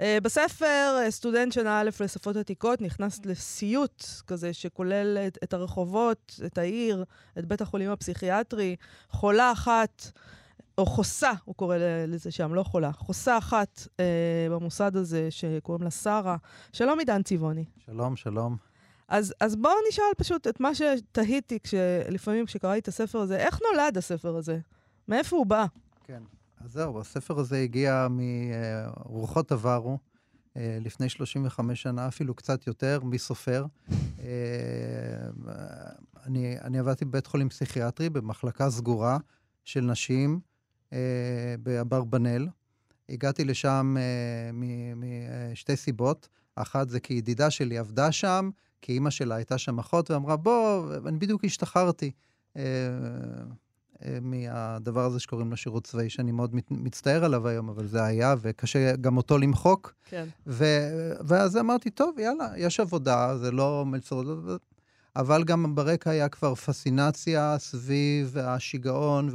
[0.00, 6.40] אה, בספר, אה, סטודנט שנה א' לשפות עתיקות נכנס לסיוט כזה שכולל את, את הרחובות,
[6.46, 7.04] את העיר,
[7.38, 8.76] את בית החולים הפסיכיאטרי.
[9.08, 10.10] חולה אחת,
[10.78, 15.90] או חוסה, הוא קורא לזה שם, לא חולה, חוסה אחת אה, במוסד הזה שקוראים לה
[15.90, 16.36] שרה.
[16.72, 17.64] שלום עידן צבעוני.
[17.78, 18.56] שלום, שלום.
[19.08, 23.98] אז, אז בואו נשאל פשוט את מה שתהיתי כשלפעמים כשקראתי את הספר הזה, איך נולד
[23.98, 24.58] הספר הזה?
[25.08, 25.66] מאיפה הוא בא?
[26.04, 26.22] כן.
[26.64, 29.98] אז זהו, הספר הזה הגיע מרוחות עברו,
[30.56, 33.66] אה, לפני 35 שנה, אפילו קצת יותר, מסופר.
[34.20, 34.26] אה,
[36.26, 39.18] אני, אני עבדתי בבית חולים פסיכיאטרי, במחלקה סגורה
[39.64, 40.40] של נשים
[40.94, 42.48] אה, באברבנאל.
[43.08, 43.96] הגעתי לשם
[45.52, 46.28] משתי סיבות.
[46.56, 48.50] אחת זה כי ידידה שלי עבדה שם,
[48.82, 52.10] כי אימא שלה הייתה שם אחות, ואמרה, בוא, אני בדיוק השתחררתי.
[52.56, 52.62] אה,
[54.04, 58.04] אה, מהדבר הזה שקוראים לו שירות צבאי, שאני מאוד מת, מצטער עליו היום, אבל זה
[58.04, 59.94] היה, וקשה גם אותו למחוק.
[60.04, 60.26] כן.
[60.46, 60.64] ו,
[61.26, 64.26] ואז אמרתי, טוב, יאללה, יש עבודה, זה לא מלצרות,
[65.16, 69.28] אבל גם ברקע היה כבר פסינציה סביב השיגעון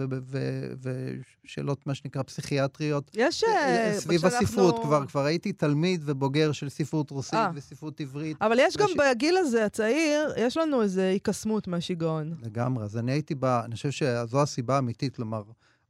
[1.45, 3.11] ושאלות, מה שנקרא, פסיכיאטריות.
[3.13, 3.43] יש...
[3.43, 7.51] אה, סביב שאנחנו- הספרות, כבר, כבר הייתי תלמיד ובוגר של ספרות רוסית אה.
[7.55, 8.37] וספרות עברית.
[8.41, 12.33] אבל יש גם וש- בגיל הזה, הצעיר, יש לנו איזו היקסמות מהשיגעון.
[12.41, 12.83] לגמרי.
[12.83, 13.45] אז אני הייתי ב...
[13.45, 15.43] אני חושב שזו הסיבה האמיתית, כלומר,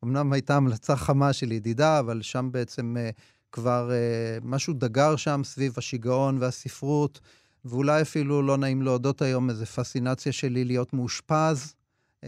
[0.03, 2.95] אמנם הייתה המלצה חמה של ידידה, אבל שם בעצם
[3.51, 7.19] כבר uh, משהו דגר שם סביב השיגעון והספרות,
[7.65, 11.73] ואולי אפילו לא נעים להודות היום, איזו פסינציה שלי להיות מאושפז.
[12.21, 12.27] Uh,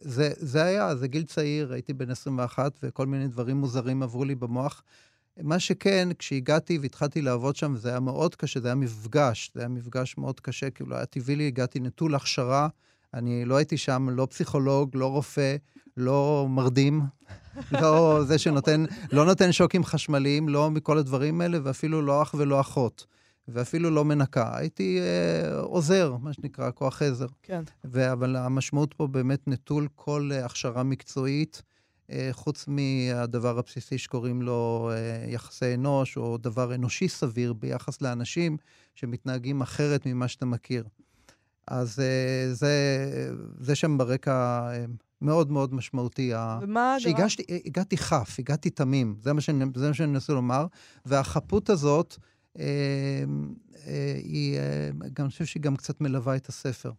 [0.00, 4.34] זה, זה היה, זה גיל צעיר, הייתי בן 21, וכל מיני דברים מוזרים עברו לי
[4.34, 4.82] במוח.
[5.42, 9.68] מה שכן, כשהגעתי והתחלתי לעבוד שם, זה היה מאוד קשה, זה היה מפגש, זה היה
[9.68, 12.68] מפגש מאוד קשה, כאילו היה טבעי לי, הגעתי נטול הכשרה,
[13.14, 15.56] אני לא הייתי שם לא פסיכולוג, לא רופא,
[15.96, 17.02] לא מרדים,
[17.82, 22.60] לא זה שנותן, לא נותן שוקים חשמליים, לא מכל הדברים האלה, ואפילו לא אח ולא
[22.60, 23.06] אחות,
[23.48, 24.50] ואפילו לא מנקה.
[24.56, 27.26] הייתי אה, עוזר, מה שנקרא, כוח עזר.
[27.42, 27.62] כן.
[27.84, 31.62] ו- אבל המשמעות פה באמת נטול כל אה, הכשרה מקצועית,
[32.10, 38.56] אה, חוץ מהדבר הבסיסי שקוראים לו אה, יחסי אנוש, או דבר אנושי סביר ביחס לאנשים
[38.94, 40.84] שמתנהגים אחרת ממה שאתה מכיר.
[41.68, 42.74] אז אה, זה,
[43.60, 44.84] זה שם ברקע אה,
[45.22, 46.32] מאוד מאוד משמעותי.
[46.60, 47.12] ומה גרם?
[47.14, 49.64] שהגשתי, הגעתי חף, הגעתי תמים, זה מה שאני,
[50.06, 50.66] מנסה לומר,
[51.06, 52.35] והחפות הזאת, אה, אה,
[54.24, 56.92] היא, אה, גם, אני חושב שהיא גם קצת מלווה את הספר.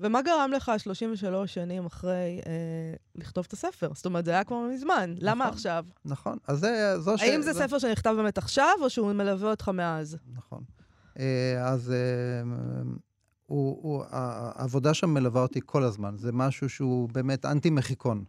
[0.00, 2.52] ומה גרם לך 33 שנים אחרי אה,
[3.14, 3.90] לכתוב את הספר?
[3.94, 5.14] זאת אומרת, זה היה כבר מזמן.
[5.18, 5.54] למה נכון.
[5.54, 5.84] עכשיו?
[6.04, 7.22] נכון, אז זה, זו ש...
[7.22, 10.16] האם זה זו- ספר שנכתב באמת עכשיו, או שהוא מלווה אותך מאז?
[10.34, 10.62] נכון.
[11.18, 11.96] אה, אז אה,
[13.46, 16.14] הוא, הוא, העבודה שם מלווה אותי כל הזמן.
[16.18, 18.24] זה משהו שהוא באמת אנטי-מחיקון.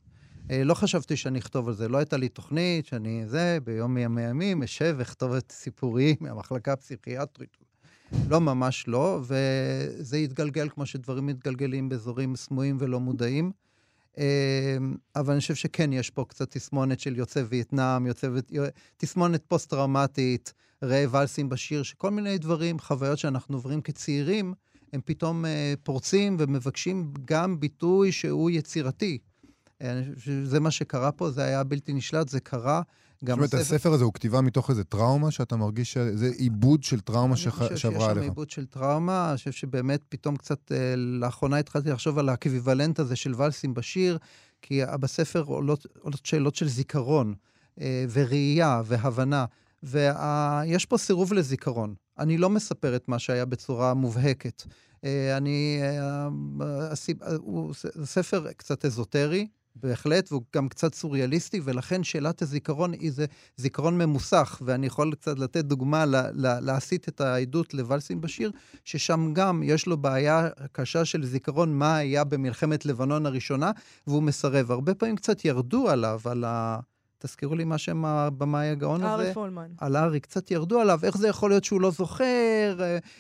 [0.52, 4.64] אה, לא חשבתי שאני אכתוב על זה, לא הייתה לי תוכנית שאני זה, ביום מימים
[4.64, 7.58] אשב ואכתוב את סיפורי מהמחלקה הפסיכיאטרית.
[8.30, 13.52] לא, ממש לא, וזה התגלגל כמו שדברים מתגלגלים באזורים סמויים ולא מודעים.
[15.16, 18.40] אבל אני חושב שכן, יש פה קצת תסמונת של יוצא וייטנאם, יוצא ו...
[18.98, 24.54] תסמונת פוסט-טראומטית, ראה ולסים בשיר, שכל מיני דברים, חוויות שאנחנו עוברים כצעירים,
[24.94, 25.46] הם פתאום
[25.84, 29.18] פורצים ומבקשים גם ביטוי שהוא יצירתי.
[30.44, 32.82] זה מה שקרה פה, זה היה בלתי נשלט, זה קרה.
[33.22, 37.38] זאת אומרת, הספר הזה הוא כתיבה מתוך איזה טראומה שאתה מרגיש שזה עיבוד של טראומה
[37.38, 37.72] שעברה עליך.
[37.72, 41.90] אני חושב שיש שם עיבוד של טראומה, אני חושב שבאמת פתאום קצת, אה, לאחרונה התחלתי
[41.90, 44.18] לחשוב על האקוויוולנט הזה של ולסים בשיר,
[44.62, 47.34] כי בספר עולות, עולות שאלות של זיכרון
[47.82, 49.46] אה, וראייה והבנה,
[49.84, 51.96] ויש פה סירוב לזיכרון.
[52.20, 54.64] אני לא מספר את מה שהיה בצורה מובהקת.
[55.04, 55.80] אה, אני,
[57.38, 59.48] הוא ספר קצת אזוטרי,
[59.82, 63.26] בהחלט, והוא גם קצת סוריאליסטי, ולכן שאלת הזיכרון היא זה
[63.58, 66.06] זיכרון ממוסך, ואני יכול קצת לתת דוגמה
[66.62, 68.52] להסיט את העדות לוולסים בשיר,
[68.84, 73.72] ששם גם יש לו בעיה קשה של זיכרון מה היה במלחמת לבנון הראשונה,
[74.08, 74.72] והוא מסרב.
[74.72, 76.80] הרבה פעמים קצת ירדו עליו, על ה...
[77.20, 79.24] תזכירו לי מה שם הבמאי הגאון הזה.
[79.24, 79.68] ארי פולמן.
[79.78, 82.78] על ארי, קצת ירדו עליו, איך זה יכול להיות שהוא לא זוכר,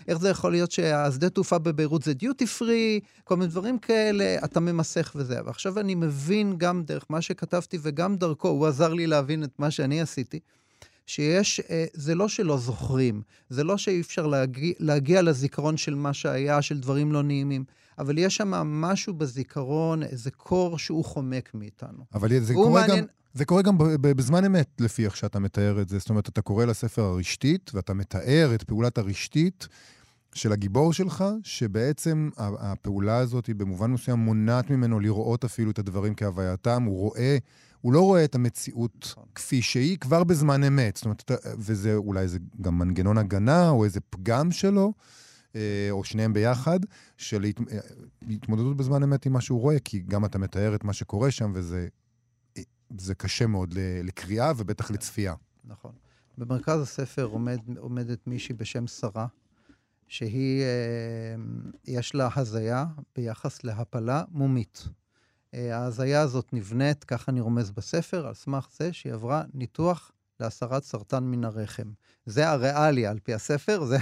[0.08, 4.60] איך זה יכול להיות שהשדה תעופה בביירות זה דיוטי פרי, כל מיני דברים כאלה, אתה
[4.60, 5.40] ממסך וזה.
[5.46, 9.72] ועכשיו אני מבין גם דרך מה שכתבתי וגם דרכו, הוא עזר לי להבין את מה
[9.72, 10.40] שאני עשיתי.
[11.08, 16.14] שיש, אה, זה לא שלא זוכרים, זה לא שאי אפשר להגיע, להגיע לזיכרון של מה
[16.14, 17.64] שהיה, של דברים לא נעימים,
[18.00, 22.04] אבל יש שם משהו בזיכרון, איזה קור שהוא חומק מאיתנו.
[22.14, 23.00] אבל זה קורה מעניין...
[23.00, 23.17] גם...
[23.38, 26.00] זה קורה גם בזמן אמת, לפי איך שאתה מתאר את זה.
[26.00, 29.68] זאת אומרת, אתה קורא לספר הרשתית, ואתה מתאר את פעולת הרשתית
[30.34, 36.16] של הגיבור שלך, שבעצם הפעולה הזאת היא במובן מסוים מונעת ממנו לראות אפילו את הדברים
[36.16, 36.84] כהווייתם.
[36.84, 37.38] הוא רואה,
[37.82, 39.16] הוא לא רואה את המציאות.
[39.36, 40.96] כפי שהיא כבר בזמן אמת.
[40.96, 44.94] זאת אומרת, וזה אולי זה גם מנגנון הגנה, או איזה פגם שלו.
[45.56, 46.80] אה, או שניהם ביחד,
[47.18, 47.80] של אה,
[48.30, 51.52] התמודדות בזמן אמת עם מה שהוא רואה, כי גם אתה מתאר את מה שקורה שם,
[51.56, 51.88] וזה
[52.98, 53.74] זה קשה מאוד
[54.04, 55.34] לקריאה ובטח לצפייה.
[55.66, 55.92] נכון.
[56.38, 59.28] במרכז הספר עומד, עומדת מישהי בשם שרה,
[60.08, 61.36] שהיא, אה,
[61.88, 64.88] יש לה הזיה ביחס להפלה מומית.
[65.54, 70.84] אה, ההזיה הזאת נבנית, ככה אני רומז בספר, על סמך זה שהיא עברה ניתוח להסרת
[70.84, 71.92] סרטן מן הרחם.
[72.26, 73.98] זה הריאליה על פי הספר, זה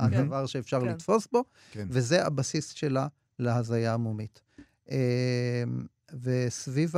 [0.00, 0.86] הדבר שאפשר כן.
[0.86, 1.86] לתפוס בו, כן.
[1.90, 3.06] וזה הבסיס שלה
[3.38, 4.42] להזיה המומית.
[4.90, 5.64] אה,
[6.22, 6.94] וסביב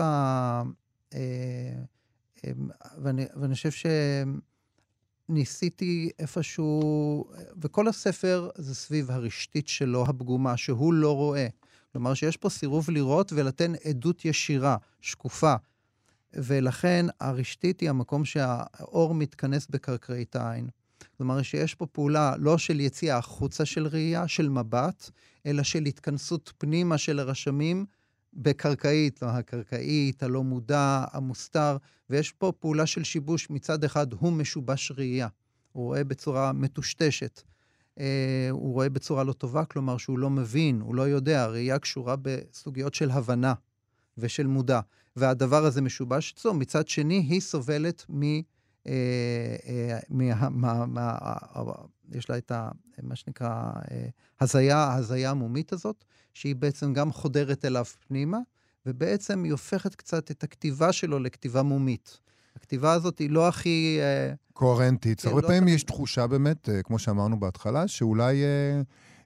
[3.03, 3.90] ואני, ואני חושב
[5.29, 7.25] שניסיתי איפשהו,
[7.62, 11.46] וכל הספר זה סביב הרשתית שלו, הפגומה, שהוא לא רואה.
[11.92, 15.55] כלומר, שיש פה סירוב לראות ולתן עדות ישירה, שקופה.
[16.35, 20.68] ולכן הרשתית היא המקום שהאור מתכנס בקרקעית העין.
[21.16, 25.11] כלומר, שיש פה פעולה לא של יציאה החוצה של ראייה, של מבט,
[25.46, 27.87] אלא של התכנסות פנימה של הרשמים
[28.34, 31.76] בקרקעית, לא הקרקעית, הלא מודע, המוסתר,
[32.10, 33.50] ויש פה פעולה של שיבוש.
[33.50, 35.28] מצד אחד, הוא משובש ראייה,
[35.72, 37.42] הוא רואה בצורה מטושטשת.
[38.00, 41.46] אה, הוא רואה בצורה לא טובה, כלומר שהוא לא מבין, הוא לא יודע.
[41.46, 43.54] ראייה קשורה בסוגיות של הבנה
[44.18, 44.80] ושל מודע.
[45.16, 46.54] והדבר הזה משובש אצלו.
[46.54, 48.22] מצד שני, היא סובלת מ...
[48.86, 51.18] אה, אה, מה, מה, מה,
[52.12, 52.68] יש לה את ה,
[53.02, 53.70] מה שנקרא
[54.40, 58.38] הזיה, ההזיה המומית הזאת, שהיא בעצם גם חודרת אליו פנימה,
[58.86, 62.18] ובעצם היא הופכת קצת את הכתיבה שלו לכתיבה מומית.
[62.56, 63.98] הכתיבה הזאת היא לא הכי...
[64.52, 65.20] קוהרנטית.
[65.20, 68.42] כן, הרבה לא פעמים יש תחושה באמת, כמו שאמרנו בהתחלה, שאולי...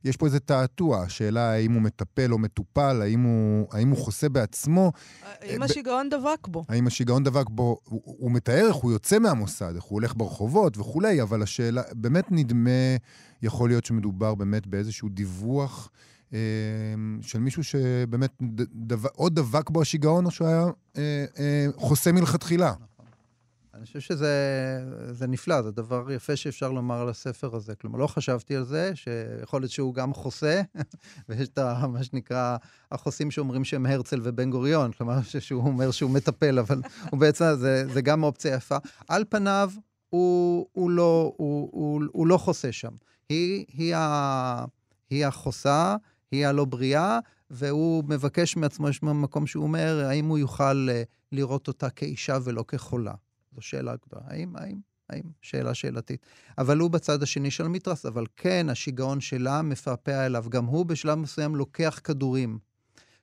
[0.06, 4.28] יש פה איזה תעתוע, השאלה האם הוא מטפל או מטופל, האם הוא, האם הוא חוסה
[4.28, 4.92] בעצמו.
[5.40, 6.64] האם השיגעון דבק בו.
[6.68, 10.78] האם השיגעון דבק בו, הוא, הוא מתאר איך הוא יוצא מהמוסד, איך הוא הולך ברחובות
[10.78, 12.70] וכולי, אבל השאלה, באמת נדמה,
[13.42, 15.90] יכול להיות שמדובר באמת באיזשהו דיווח
[16.32, 16.38] אה,
[17.22, 18.30] של מישהו שבאמת
[18.72, 20.64] דו, או דבק בו השיגעון, או שהוא היה
[20.96, 22.72] אה, אה, חוסה מלכתחילה.
[23.76, 27.74] אני חושב שזה נפלא, זה דבר יפה שאפשר לומר על הספר הזה.
[27.74, 30.62] כלומר, לא חשבתי על זה, שיכול להיות שהוא גם חוסה,
[31.28, 31.58] ויש את
[31.88, 32.56] מה שנקרא
[32.92, 37.86] החוסים שאומרים שהם הרצל ובן גוריון, כלומר, שהוא אומר שהוא מטפל, אבל הוא בעצם, זה,
[37.92, 38.76] זה גם אופציה יפה.
[39.08, 39.70] על פניו,
[40.08, 42.92] הוא, הוא, לא, הוא, הוא, הוא לא חוסה שם.
[43.28, 44.64] היא, היא, ה,
[45.10, 45.96] היא החוסה,
[46.30, 47.18] היא הלא בריאה,
[47.50, 52.64] והוא מבקש מעצמו, יש מקום שהוא אומר, האם הוא יוכל אה, לראות אותה כאישה ולא
[52.68, 53.12] כחולה.
[53.56, 54.22] זו שאלה גדולה.
[54.26, 54.78] האם, האם,
[55.10, 55.22] האם?
[55.42, 56.26] שאלה שאלתית.
[56.58, 60.44] אבל הוא בצד השני של המתרס, אבל כן, השיגעון שלה מפעפע אליו.
[60.48, 62.58] גם הוא בשלב מסוים לוקח כדורים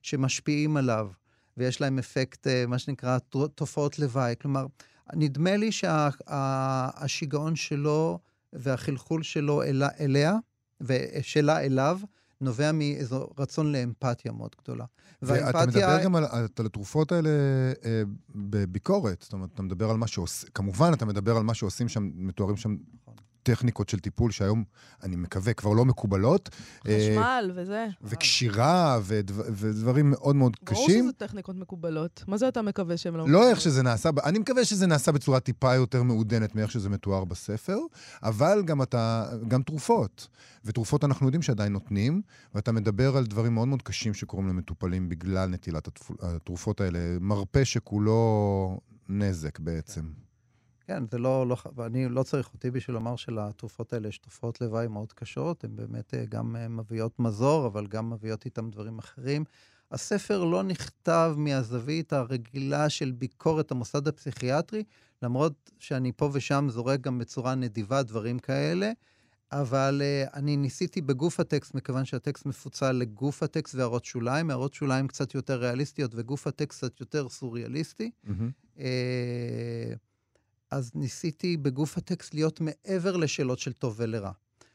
[0.01, 1.09] שמשפיעים עליו.
[1.57, 3.17] ויש להם אפקט, אה, מה שנקרא,
[3.55, 4.35] תופעות לוואי.
[4.41, 4.65] כלומר,
[5.13, 8.19] נדמה לי שהשיגעון שה, שלו
[8.53, 10.35] והחלחול שלו אל, אליה,
[10.81, 11.99] ושלה אליו,
[12.41, 14.85] נובע מאיזו רצון לאמפתיה מאוד גדולה.
[15.21, 17.29] ואתה מדבר גם על, על התרופות האלה
[17.85, 18.03] אה,
[18.35, 19.21] בביקורת.
[19.21, 22.57] זאת אומרת, אתה מדבר על מה שעושים, כמובן, אתה מדבר על מה שעושים שם, מתוארים
[22.57, 23.13] שם נכון.
[23.43, 24.63] טכניקות של טיפול שהיום,
[25.03, 26.49] אני מקווה, כבר לא מקובלות.
[26.79, 27.87] חשמל אה, וזה.
[28.01, 30.99] וקשירה ודבר, ודברים מאוד מאוד ברור קשים.
[30.99, 32.23] ברור שזה טכניקות מקובלות.
[32.27, 33.29] מה זה אתה מקווה שהם לא...
[33.29, 37.25] לא איך שזה נעשה, אני מקווה שזה נעשה בצורה טיפה יותר מעודנת מאיך שזה מתואר
[37.25, 37.77] בספר,
[38.23, 40.27] אבל גם אתה, גם תרופות.
[40.65, 42.21] ותרופות אנחנו יודעים שעדיין נותנים,
[42.55, 45.89] ואתה מדבר על דברים מאוד מאוד קשים שקורים למטופלים בגלל נטילת
[46.21, 46.99] התרופות האלה.
[47.21, 48.79] מרפא שכולו
[49.09, 50.01] נזק בעצם.
[50.87, 51.03] כן.
[51.11, 55.13] זה לא, לא, ואני לא צריך אותי בשביל לומר שלתרופות האלה יש תופעות לוואי מאוד
[55.13, 59.43] קשות, הן באמת אה, גם אה, מביאות מזור, אבל גם מביאות איתן דברים אחרים.
[59.91, 64.83] הספר לא נכתב מהזווית הרגילה של ביקורת המוסד הפסיכיאטרי,
[65.21, 68.91] למרות שאני פה ושם זורק גם בצורה נדיבה דברים כאלה,
[69.51, 75.07] אבל uh, אני ניסיתי בגוף הטקסט, מכיוון שהטקסט מפוצל לגוף הטקסט והערות שוליים, הערות שוליים
[75.07, 78.11] קצת יותר ריאליסטיות וגוף הטקסט קצת יותר סוריאליסטי.
[78.25, 78.29] Mm-hmm.
[78.77, 78.81] Uh,
[80.73, 84.31] אז ניסיתי בגוף הטקסט להיות מעבר לשאלות של טוב ולרע.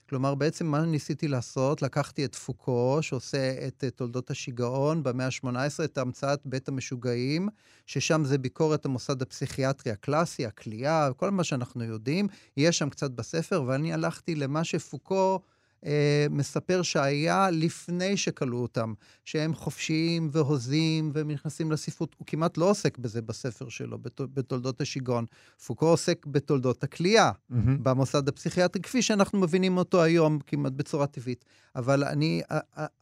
[0.08, 1.82] כלומר, בעצם מה ניסיתי לעשות?
[1.82, 7.48] לקחתי את פוקו, שעושה את תולדות השיגעון במאה ה-18, את המצאת בית המשוגעים,
[7.86, 13.62] ששם זה ביקורת המוסד הפסיכיאטרי הקלאסי, הכליאה, כל מה שאנחנו יודעים, יש שם קצת בספר,
[13.66, 15.40] ואני הלכתי למה שפוקו...
[15.86, 22.16] אה, מספר שהיה לפני שכלו אותם, שהם חופשיים והוזים והם נכנסים לספרות.
[22.18, 25.24] הוא כמעט לא עוסק בזה בספר שלו, בת, בתולדות השיגעון.
[25.66, 27.54] פוקו עוסק בתולדות הכליאה mm-hmm.
[27.82, 31.44] במוסד הפסיכיאטרי, כפי שאנחנו מבינים אותו היום כמעט בצורה טבעית.
[31.76, 32.42] אבל אני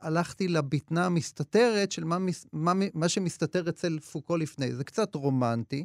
[0.00, 2.18] הלכתי לבטנה המסתתרת של מה,
[2.52, 4.72] מה, מה שמסתתר אצל פוקו לפני.
[4.74, 5.84] זה קצת רומנטי.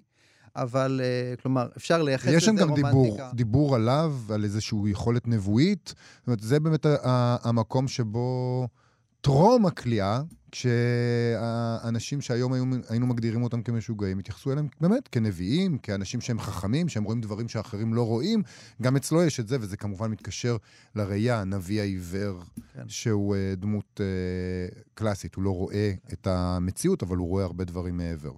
[0.56, 2.64] אבל, uh, כלומר, אפשר לייחס לזה רומנטיקה.
[2.64, 5.94] יש שם גם דיבור, דיבור עליו, על איזושהי יכולת נבואית.
[6.20, 6.86] זאת אומרת, זה באמת
[7.44, 8.68] המקום שבו
[9.22, 16.40] טרום הכליאה, כשהאנשים שהיום היו, היינו מגדירים אותם כמשוגעים, התייחסו אליהם באמת כנביאים, כאנשים שהם
[16.40, 18.44] חכמים, שהם רואים דברים שאחרים לא רואים.
[18.82, 20.58] גם אצלו יש את זה, וזה כמובן מתקשר
[20.96, 22.84] לראייה, הנביא העיוור, כן.
[22.88, 25.36] שהוא uh, דמות uh, קלאסית.
[25.36, 28.32] הוא לא רואה את המציאות, אבל הוא רואה הרבה דברים מעבר.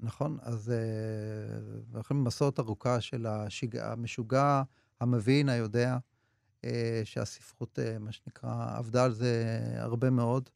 [0.00, 0.72] נכון, אז
[1.86, 3.76] אנחנו יכולים מסורת ארוכה של השיג...
[3.76, 4.62] המשוגע,
[5.00, 5.98] המבין, היודע,
[6.64, 9.44] אה, שהספרות, אה, מה שנקרא, עבדה על זה
[9.78, 10.50] הרבה מאוד.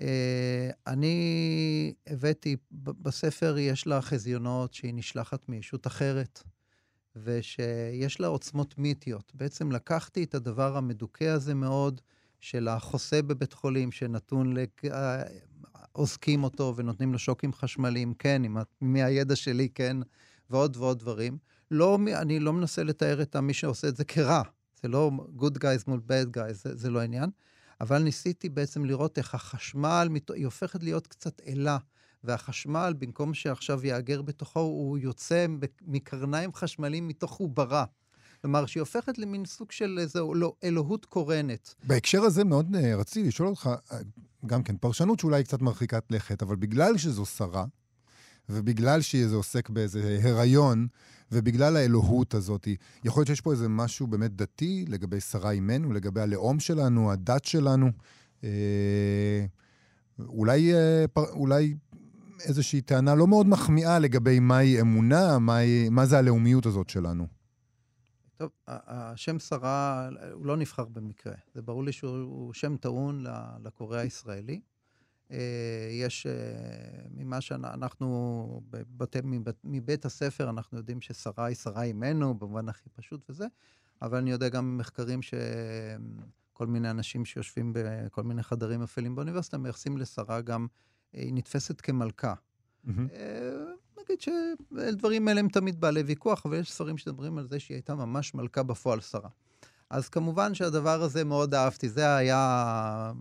[0.00, 6.42] אה, אני הבאתי, בספר יש לה חזיונות שהיא נשלחת מישות אחרת,
[7.16, 9.32] ושיש לה עוצמות מיתיות.
[9.34, 12.00] בעצם לקחתי את הדבר המדוכא הזה מאוד,
[12.40, 14.54] של החוסה בבית חולים, שנתון
[15.94, 19.96] אוזקים אותו ונותנים לו שוקים חשמליים, כן, עם, מהידע שלי, כן,
[20.50, 21.38] ועוד ועוד דברים.
[21.70, 24.42] לא, אני לא מנסה לתאר את מי שעושה את זה כרע.
[24.82, 27.30] זה לא good guys מול bad guys, זה, זה לא העניין.
[27.80, 31.78] אבל ניסיתי בעצם לראות איך החשמל, היא הופכת להיות קצת אלה.
[32.24, 35.46] והחשמל, במקום שעכשיו יאגר בתוכו, הוא יוצא
[35.82, 37.84] מקרניים חשמליים מתוך עוברה.
[38.40, 41.74] כלומר, שהיא הופכת למין סוג של איזו לא, אלוהות קורנת.
[41.84, 43.98] בהקשר הזה מאוד אה, רציתי לשאול אותך, אה,
[44.46, 47.64] גם כן, פרשנות שאולי היא קצת מרחיקת לכת, אבל בגלל שזו שרה,
[48.48, 50.86] ובגלל שזה עוסק באיזה הריון,
[51.32, 52.68] ובגלל האלוהות הזאת,
[53.04, 57.44] יכול להיות שיש פה איזה משהו באמת דתי לגבי שרה אימנו, לגבי הלאום שלנו, הדת
[57.44, 57.90] שלנו.
[58.44, 59.46] אה,
[60.18, 61.74] אולי, אה, פר, אולי
[62.44, 67.41] איזושהי טענה לא מאוד מחמיאה לגבי מהי אמונה, מהי, מה זה הלאומיות הזאת שלנו.
[68.42, 71.34] טוב, השם שרה, הוא לא נבחר במקרה.
[71.54, 73.24] זה ברור לי שהוא שם טעון
[73.64, 74.60] לקורא הישראלי.
[75.30, 76.32] אה, יש, אה,
[77.10, 79.18] ממה שאנחנו, בבתי,
[79.64, 83.46] מבית הספר, אנחנו יודעים ששרה היא שרה אימנו, במובן הכי פשוט וזה,
[84.02, 89.96] אבל אני יודע גם ממחקרים שכל מיני אנשים שיושבים בכל מיני חדרים אפלים באוניברסיטה, מייחסים
[89.98, 90.66] לשרה גם,
[91.12, 92.34] היא נתפסת כמלכה.
[92.86, 92.90] Mm-hmm.
[94.12, 94.20] נגיד
[94.90, 98.34] שדברים האלה הם תמיד בעלי ויכוח, אבל יש שרים שמדברים על זה שהיא הייתה ממש
[98.34, 99.28] מלכה בפועל שרה.
[99.90, 103.12] אז כמובן שהדבר הזה מאוד אהבתי, זה היה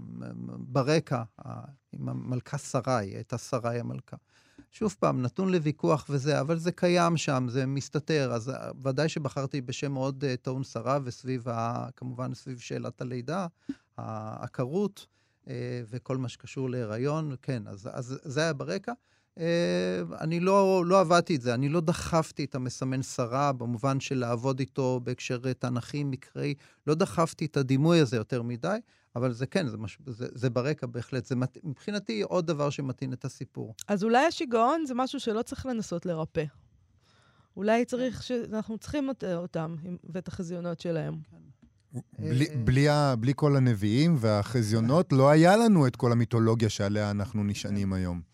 [0.57, 1.23] ברקע,
[1.93, 4.17] עם המלכה שרי, היא הייתה שרי המלכה.
[4.71, 8.51] שוב פעם, נתון לוויכוח וזה, אבל זה קיים שם, זה מסתתר, אז
[8.83, 13.47] ודאי שבחרתי בשם מאוד uh, טעון שרה, וסביב, ה, כמובן, סביב שאלת הלידה,
[13.97, 15.07] העקרות,
[15.45, 15.47] uh,
[15.89, 18.93] וכל מה שקשור להיריון, כן, אז, אז זה היה ברקע.
[19.39, 24.17] אה, אני לא, לא עבדתי את זה, אני לא דחפתי את המסמן שרה במובן של
[24.17, 26.53] לעבוד איתו בהקשר תנ"כי, מקראי,
[26.87, 28.77] לא דחפתי את הדימוי הזה יותר מדי,
[29.15, 29.97] אבל זה כן, זה, מש...
[30.07, 31.25] זה, זה ברקע בהחלט.
[31.25, 31.57] זה מת...
[31.63, 33.75] מבחינתי עוד דבר שמתאים את הסיפור.
[33.87, 36.43] אז אולי השיגעון זה משהו שלא צריך לנסות לרפא.
[37.57, 38.31] אולי צריך, ש...
[38.31, 41.15] אנחנו צריכים אות- אותם ואת החזיונות שלהם.
[42.19, 42.87] בלי, אה, בלי,
[43.19, 48.30] בלי כל הנביאים והחזיונות, לא היה לנו את כל המיתולוגיה שעליה אנחנו נשענים היום.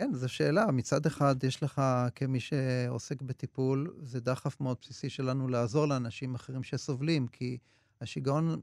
[0.00, 0.70] כן, זו שאלה.
[0.70, 1.82] מצד אחד, יש לך,
[2.14, 7.58] כמי שעוסק בטיפול, זה דחף מאוד בסיסי שלנו לעזור לאנשים אחרים שסובלים, כי
[8.00, 8.60] השיגעון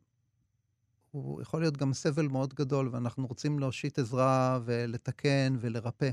[1.12, 6.10] הוא יכול להיות גם סבל מאוד גדול, ואנחנו רוצים להושיט עזרה ולתקן ולרפא.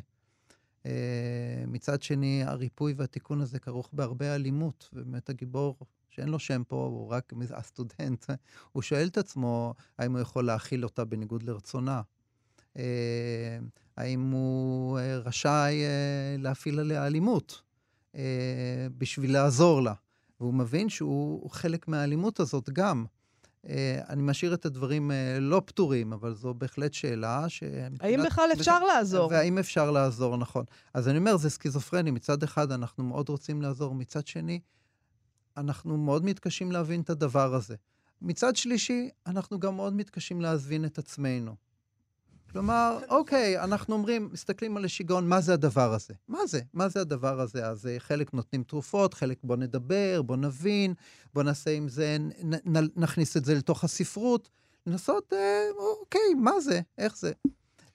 [0.86, 5.76] אה, מצד שני, הריפוי והתיקון הזה כרוך בהרבה אלימות, ובאמת הגיבור,
[6.10, 8.30] שאין לו שם פה, הוא רק הסטודנט,
[8.72, 12.02] הוא שואל את עצמו האם הוא יכול להכיל אותה בניגוד לרצונה.
[12.78, 13.58] אה,
[13.96, 17.62] האם הוא אה, רשאי אה, להפעיל עליה אלימות
[18.14, 19.94] אה, בשביל לעזור לה.
[20.40, 23.04] והוא מבין שהוא חלק מהאלימות הזאת גם.
[23.68, 27.62] אה, אני משאיר את הדברים אה, לא פתורים, אבל זו בהחלט שאלה ש...
[28.00, 29.30] האם בכלל אפשר לעזור?
[29.30, 30.64] והאם אפשר לעזור, נכון.
[30.94, 32.10] אז אני אומר, זה סכיזופרני.
[32.10, 34.60] מצד אחד, אנחנו מאוד רוצים לעזור, מצד שני,
[35.56, 37.76] אנחנו מאוד מתקשים להבין את הדבר הזה.
[38.22, 41.54] מצד שלישי, אנחנו גם מאוד מתקשים להבין את עצמנו.
[42.54, 46.14] כלומר, אוקיי, אנחנו אומרים, מסתכלים על השיגעון, מה זה הדבר הזה?
[46.28, 46.60] מה זה?
[46.74, 47.66] מה זה הדבר הזה?
[47.66, 50.94] אז אה, חלק נותנים תרופות, חלק בוא נדבר, בוא נבין,
[51.34, 54.50] בוא נעשה עם זה, נ, נכניס את זה לתוך הספרות,
[54.86, 55.68] לנסות, אה,
[56.00, 56.80] אוקיי, מה זה?
[56.98, 57.32] איך זה?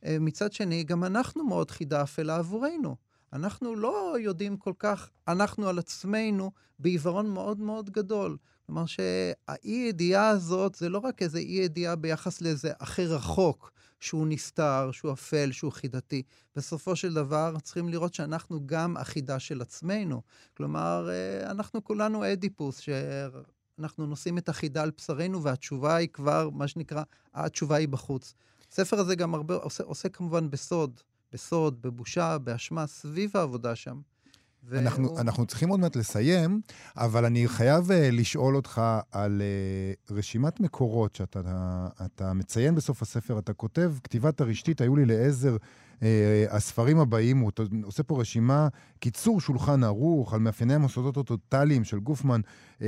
[0.05, 2.95] אה, מצד שני, גם אנחנו מאוד חידה אפלה עבורנו.
[3.33, 8.37] אנחנו לא יודעים כל כך, אנחנו על עצמנו בעיוורון מאוד מאוד גדול.
[8.69, 15.13] כלומר שהאי-ידיעה הזאת זה לא רק איזה אי-ידיעה ביחס לאיזה אחר רחוק, שהוא נסתר, שהוא
[15.13, 16.23] אפל, שהוא חידתי.
[16.55, 20.21] בסופו של דבר צריכים לראות שאנחנו גם החידה של עצמנו.
[20.57, 26.67] כלומר, אה, אנחנו כולנו אדיפוס, שאנחנו נושאים את החידה על בשרנו, והתשובה היא כבר, מה
[26.67, 27.03] שנקרא,
[27.33, 28.33] התשובה היא בחוץ.
[28.71, 30.99] הספר הזה גם הרבה, עושה, עושה כמובן בסוד,
[31.33, 34.01] בסוד, בבושה, באשמה, סביב העבודה שם.
[34.73, 35.19] אנחנו, והוא...
[35.19, 36.61] אנחנו צריכים עוד מעט לסיים,
[36.97, 38.81] אבל אני חייב uh, לשאול אותך
[39.11, 39.41] על
[40.09, 41.39] uh, רשימת מקורות שאתה
[42.05, 43.39] אתה מציין בסוף הספר.
[43.39, 46.01] אתה כותב, כתיבת הרשתית, היו לי לעזר uh,
[46.49, 47.51] הספרים הבאים, הוא
[47.83, 48.67] עושה פה רשימה,
[48.99, 52.41] קיצור שולחן ערוך, על מאפייני המוסדות הטוטליים של גופמן,
[52.79, 52.83] uh,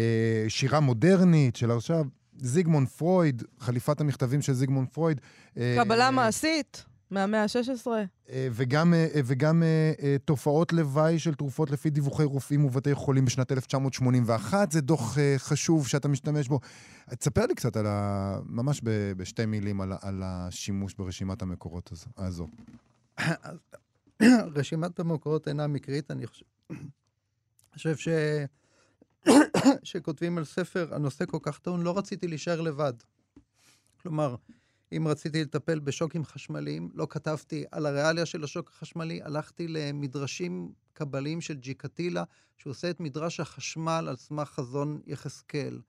[0.48, 2.06] שירה מודרנית של עכשיו.
[2.38, 5.22] זיגמונד פרויד, חליפת המכתבים של זיגמונד פרויד.
[5.54, 6.86] קבלה uh, מעשית.
[7.12, 7.88] מהמאה ה-16.
[8.52, 8.94] וגם,
[9.26, 9.64] וגם
[10.26, 16.08] תופעות לוואי של תרופות לפי דיווחי רופאים ובתי חולים בשנת 1981, זה דוח חשוב שאתה
[16.08, 16.60] משתמש בו.
[17.10, 18.40] תספר לי קצת על ה...
[18.46, 18.82] ממש
[19.18, 22.08] בשתי מילים על, על השימוש ברשימת המקורות הזו.
[22.18, 22.48] הזו.
[24.56, 26.46] רשימת המקורות אינה מקרית, אני חושב,
[27.74, 28.08] חושב ש...
[29.84, 32.94] שכותבים על ספר, הנושא כל כך טעון, לא רציתי להישאר לבד.
[34.02, 34.36] כלומר,
[34.98, 41.42] אם רציתי לטפל בשוקים חשמליים, לא כתבתי על הריאליה של השוק החשמלי, הלכתי למדרשים קבליים
[41.42, 42.24] של ג'יקטילה,
[42.58, 45.82] שהוא עושה את מדרש החשמל על סמך חזון יחזקאל.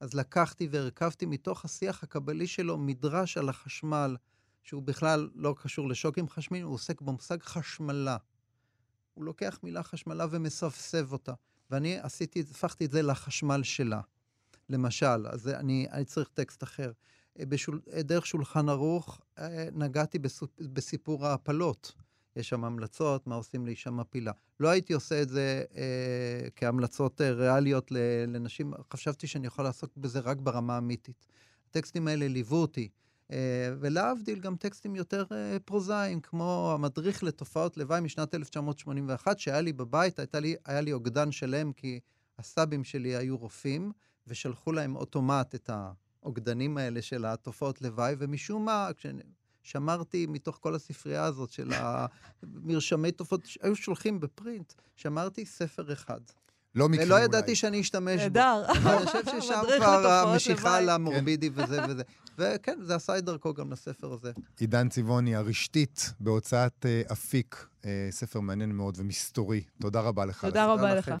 [0.00, 4.16] אז לקחתי והרכבתי מתוך השיח הקבלי שלו מדרש על החשמל,
[4.62, 8.16] שהוא בכלל לא קשור לשוקים חשמליים, הוא עוסק במושג חשמלה.
[9.14, 11.32] הוא לוקח מילה חשמלה ומספסב אותה.
[11.70, 14.00] ואני עשיתי, הפכתי את זה לחשמל שלה.
[14.68, 16.92] למשל, אז אני, אני צריך טקסט אחר.
[17.38, 19.20] בשול, דרך שולחן ערוך
[19.72, 20.18] נגעתי
[20.60, 21.92] בסיפור ההפלות.
[22.36, 24.32] יש שם המלצות, מה עושים לאישה מפילה.
[24.60, 27.90] לא הייתי עושה את זה אה, כהמלצות ריאליות
[28.26, 31.26] לנשים, חשבתי שאני יכול לעסוק בזה רק ברמה האמיתית.
[31.70, 32.88] הטקסטים האלה ליוו אותי,
[33.32, 39.72] אה, ולהבדיל גם טקסטים יותר אה, פרוזאיים, כמו המדריך לתופעות לוואי משנת 1981, שהיה לי
[39.72, 42.00] בבית, לי, היה לי אוגדן שלם, כי
[42.38, 43.92] הסבים שלי היו רופאים,
[44.26, 45.92] ושלחו להם אוטומט את ה...
[46.24, 48.88] העוגדנים האלה של התופעות לוואי, ומשום מה,
[49.62, 56.20] כששמרתי מתוך כל הספרייה הזאת של המרשמי תופעות, היו שולחים בפרינט, שמרתי ספר אחד.
[56.74, 58.22] לא מקרי ולא ידעתי שאני אשתמש בו.
[58.22, 58.64] נהדר.
[58.68, 62.02] אני חושב ששם כבר המשיכה למורבידי וזה וזה.
[62.38, 64.32] וכן, זה עשה את דרכו גם לספר הזה.
[64.60, 67.66] עידן צבעוני, הרשתית בהוצאת אפיק,
[68.10, 69.64] ספר מעניין מאוד ומסתורי.
[69.80, 70.44] תודה רבה לך.
[70.44, 71.14] תודה רבה לך.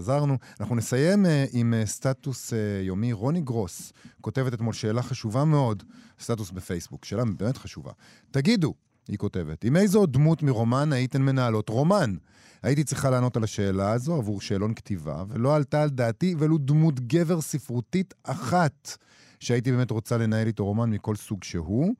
[0.00, 0.38] חזרנו.
[0.60, 3.12] אנחנו נסיים uh, עם uh, סטטוס uh, יומי.
[3.12, 5.82] רוני גרוס כותבת אתמול שאלה חשובה מאוד,
[6.20, 7.92] סטטוס בפייסבוק, שאלה באמת חשובה.
[8.30, 8.74] תגידו,
[9.08, 12.14] היא כותבת, עם איזו דמות מרומן הייתן מנהלות רומן?
[12.62, 17.00] הייתי צריכה לענות על השאלה הזו עבור שאלון כתיבה, ולא עלתה על דעתי ולו דמות
[17.00, 18.96] גבר ספרותית אחת
[19.40, 21.94] שהייתי באמת רוצה לנהל איתו רומן מכל סוג שהוא.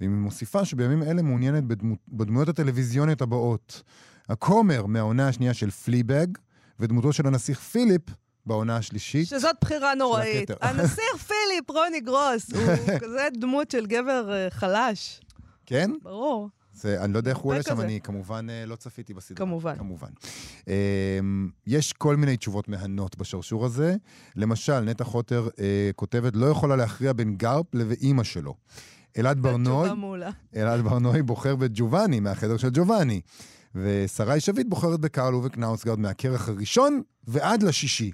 [0.00, 3.82] והיא מוסיפה שבימים אלה מעוניינת בדמו, בדמויות הטלוויזיוניות הבאות.
[4.28, 6.26] הכומר מהעונה השנייה של פליבג,
[6.82, 8.02] ודמותו של הנסיך פיליפ
[8.46, 9.28] בעונה השלישית.
[9.28, 10.50] שזאת בחירה נוראית.
[10.60, 12.62] הנסיך פיליפ, רוני גרוס, הוא
[13.02, 15.20] כזה דמות של גבר אה, חלש,
[15.66, 15.90] כן?
[16.02, 16.48] ברור.
[16.74, 17.80] זה, אני לא יודע איך הוא עולה שם.
[17.80, 19.46] אני כמובן אה, לא צפיתי בסדרה.
[19.46, 19.76] כמובן.
[19.78, 20.08] כמובן.
[20.68, 20.72] אמ,
[21.66, 23.96] יש כל מיני תשובות מהנות בשרשור הזה.
[24.36, 28.54] למשל, נטע חוטר אה, כותבת, לא יכולה להכריע בין גרפ לאימא שלו.
[29.18, 29.88] אלעד ברנוי.
[30.56, 33.20] אלעד ברנוי בוחר בג'ובאני, מהחדר של ג'ובאני.
[33.74, 38.10] ושרי שביט בוחרת בקרל אובה קנאוסגרד מהכרך הראשון ועד לשישי.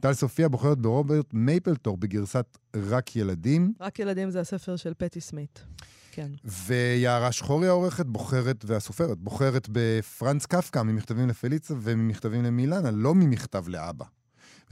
[0.00, 5.64] טל סופיה בוחרת ברוברט מייפלטור בגרסת רק ילדים, רק ילדים זה הספר של פטי סמית.
[6.12, 6.30] כן.
[6.66, 14.04] ויערה שחורי העורכת בוחרת, והסופרת, בוחרת בפרנץ קפקא ממכתבים לפליצה וממכתבים למילנה, לא ממכתב לאבא.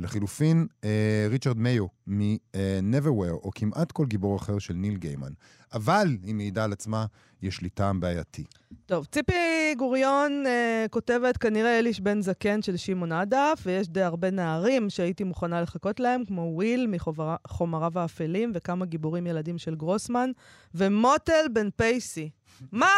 [0.01, 5.32] ולחילופין, אה, ריצ'רד מאיו מ-Neverwhere, או כמעט כל גיבור אחר של ניל גיימן.
[5.72, 7.07] אבל, היא מעידה על עצמה,
[7.42, 8.44] יש לי טעם בעייתי.
[8.86, 14.30] טוב, ציפי גוריון אה, כותבת כנראה אליש בן זקן של שמעון עדף, ויש די הרבה
[14.30, 20.30] נערים שהייתי מוכנה לחכות להם, כמו וויל מחומריו האפלים, וכמה גיבורים ילדים של גרוסמן,
[20.74, 22.30] ומוטל בן פייסי.
[22.73, 22.91] מה?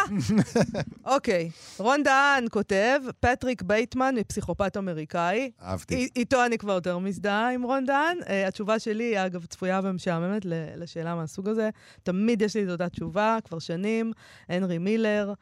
[1.05, 5.51] אוקיי, רון דהן כותב, פטריק בייטמן מפסיכופת אמריקאי.
[5.61, 6.09] אהבתי.
[6.15, 8.17] איתו אני כבר יותר מזדהה עם רון דהן.
[8.21, 10.41] אה, התשובה שלי היא, אגב, צפויה ומשעממת
[10.75, 11.69] לשאלה מהסוג הזה.
[12.03, 14.11] תמיד יש לי את אותה תשובה, כבר שנים,
[14.49, 15.33] הנרי מילר.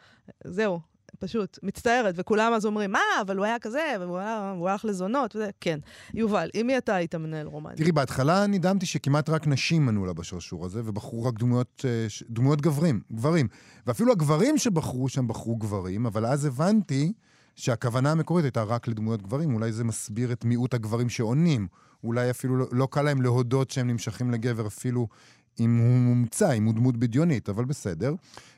[0.44, 0.80] זהו,
[1.22, 2.16] פשוט, מצטערת.
[2.18, 5.50] וכולם אז אומרים, מה, אבל הוא היה כזה, והוא הלך לזונות וזה.
[5.62, 5.80] כן.
[6.14, 7.76] יובל, עם מי אתה היית מנהל רומן?
[7.76, 12.62] תראי, בהתחלה נדהמתי שכמעט רק נשים ענו לה בשרשור הזה, ובחרו רק דמויות, אה, דמויות
[12.62, 13.48] גברים, גברים.
[13.88, 17.14] ואפילו הגברים שבחרו שם בחרו גברים, אבל אז הבנתי
[17.56, 21.68] שהכוונה המקורית הייתה רק לדמויות גברים, אולי זה מסביר את מיעוט הגברים שעונים.
[22.04, 25.08] אולי אפילו לא, לא קל להם להודות שהם נמשכים לגבר, אפילו
[25.60, 28.16] אם הוא מומצא, אם הוא דמות בדיונית, אבל בסדר.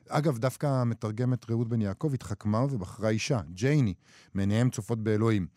[0.10, 3.94] אגב, דווקא המתרגמת רעות בן יעקב התחכמה ובחרה אישה, ג'ייני,
[4.34, 5.48] מעיניהם צופות באלוהים.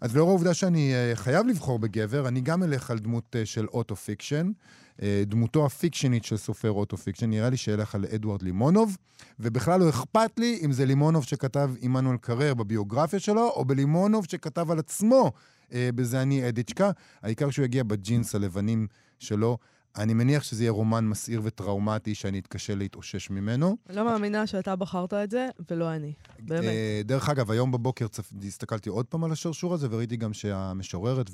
[0.00, 3.66] אז לאור העובדה שאני אה, חייב לבחור בגבר, אני גם אלך על דמות אה, של
[3.66, 4.50] auto-fiction.
[4.96, 8.96] אה, דמותו הפיקשנית של סופר auto-fiction, נראה לי שאלך על אדוארד לימונוב,
[9.40, 14.70] ובכלל לא אכפת לי אם זה לימונוב שכתב עמנואל קרר בביוגרפיה שלו, או בלימונוב שכתב
[14.70, 15.32] על עצמו
[15.74, 16.90] בזה אני אדיצ'קה.
[17.22, 18.86] העיקר שהוא יגיע בג'ינס הלבנים
[19.18, 19.58] שלו.
[19.96, 23.76] אני מניח שזה יהיה רומן מסעיר וטראומטי שאני אתקשה להתאושש ממנו.
[23.90, 26.12] לא מאמינה שאתה בחרת את זה, ולא אני.
[26.38, 26.64] באמת.
[26.64, 28.32] אה, דרך אגב, היום בבוקר צפ...
[28.46, 31.30] הסתכלתי עוד פעם על השרשור הזה, וראיתי גם שהמשוררת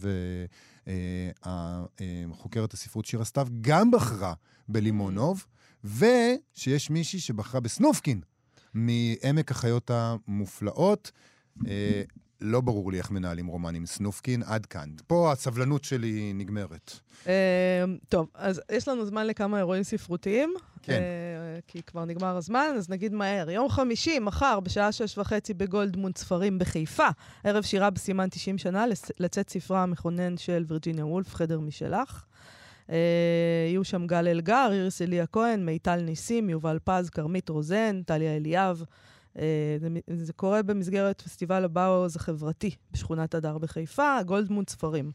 [1.90, 4.34] והחוקרת הספרות שירה סתיו גם בחרה
[4.68, 5.46] בלימונוב,
[5.84, 8.20] ושיש מישהי שבחרה בסנופקין,
[8.74, 11.10] מעמק החיות המופלאות.
[12.40, 14.88] לא ברור לי איך מנהלים רומן עם סנופקין, עד כאן.
[15.06, 17.00] פה הסבלנות שלי נגמרת.
[17.26, 20.54] אה, טוב, אז יש לנו זמן לכמה אירועים ספרותיים.
[20.82, 20.92] כן.
[20.92, 23.50] אה, כי כבר נגמר הזמן, אז נגיד מהר.
[23.50, 27.08] יום חמישי, מחר, בשעה שש וחצי בגולדמונד ספרים בחיפה,
[27.44, 28.84] ערב שירה בסימן 90 שנה,
[29.20, 32.24] לצאת ספרה המכונן של וירג'יניה וולף, חדר משלך.
[32.90, 32.96] אה,
[33.68, 38.84] יהיו שם גל אלגר, איריס אליה כהן, מיטל ניסים, יובל פז, כרמית רוזן, טליה אליאב.
[39.38, 39.88] אה, זה,
[40.24, 45.10] זה קורה במסגרת פסטיבל הבאוז החברתי בשכונת הדר בחיפה, גולדמונד ספרים.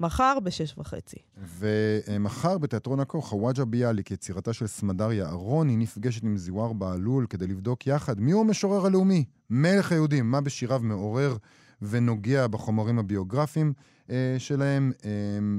[0.00, 1.16] מחר בשש וחצי.
[1.58, 7.86] ומחר בתיאטרון הכוח, חוואג'ה ביאליק, יצירתה של סמדר יערוני, נפגשת עם זיוואר בהלול כדי לבדוק
[7.86, 11.36] יחד מיהו המשורר הלאומי, מלך היהודים, מה בשיריו מעורר
[11.82, 13.72] ונוגע בחומרים הביוגרפיים
[14.10, 14.92] אה, שלהם.
[15.04, 15.10] אה,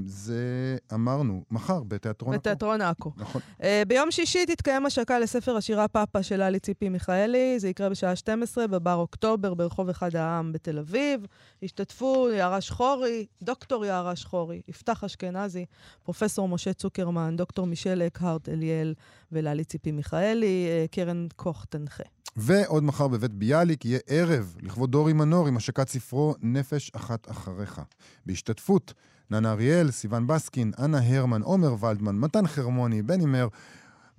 [0.05, 2.39] זה אמרנו, מחר בתיאטרון הכוח.
[2.39, 3.11] בתיאטרון עכו.
[3.17, 3.41] נכון.
[3.59, 7.59] Uh, ביום שישי תתקיים השקה לספר השירה פאפה של ללי ציפי מיכאלי.
[7.59, 11.25] זה יקרה בשעה 12 בבר אוקטובר ברחוב אחד העם בתל אביב.
[11.63, 15.65] השתתפו יערה שחורי, דוקטור יערה שחורי, יפתח אשכנזי,
[16.03, 18.93] פרופסור משה צוקרמן, דוקטור מישל אקהרט אליאל
[19.31, 20.67] וללי ציפי מיכאלי.
[20.67, 22.03] uh, קרן קוך תנחה.
[22.35, 27.81] ועוד מחר בבית ביאליק יהיה ערב לכבוד דורי מנור עם השקת ספרו "נפש אחת אחריך".
[28.25, 28.93] בהשתתפות
[29.31, 33.47] ננה אריאל, סיון בסקין, אנה הרמן, עומר ולדמן, מתן חרמוני, בני מר,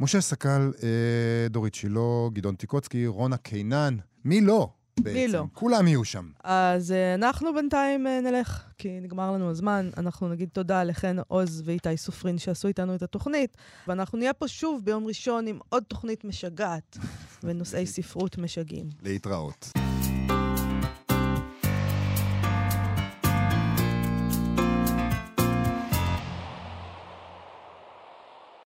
[0.01, 3.97] משה סקל, אה, דורית שילה, גדעון טיקוצקי, רונה קינן.
[4.25, 4.71] מי לא
[5.01, 5.33] בעצם?
[5.33, 5.45] לא?
[5.53, 6.29] כולם יהיו שם.
[6.45, 9.91] אז uh, אנחנו בינתיים uh, נלך, כי נגמר לנו הזמן.
[9.97, 13.57] אנחנו נגיד תודה לחן עוז ואיתי סופרין שעשו איתנו את התוכנית,
[13.89, 16.99] ואנחנו נהיה פה שוב ביום ראשון עם עוד תוכנית משגעת
[17.45, 18.87] ונושאי ספרות משגעים.
[19.03, 19.73] להתראות.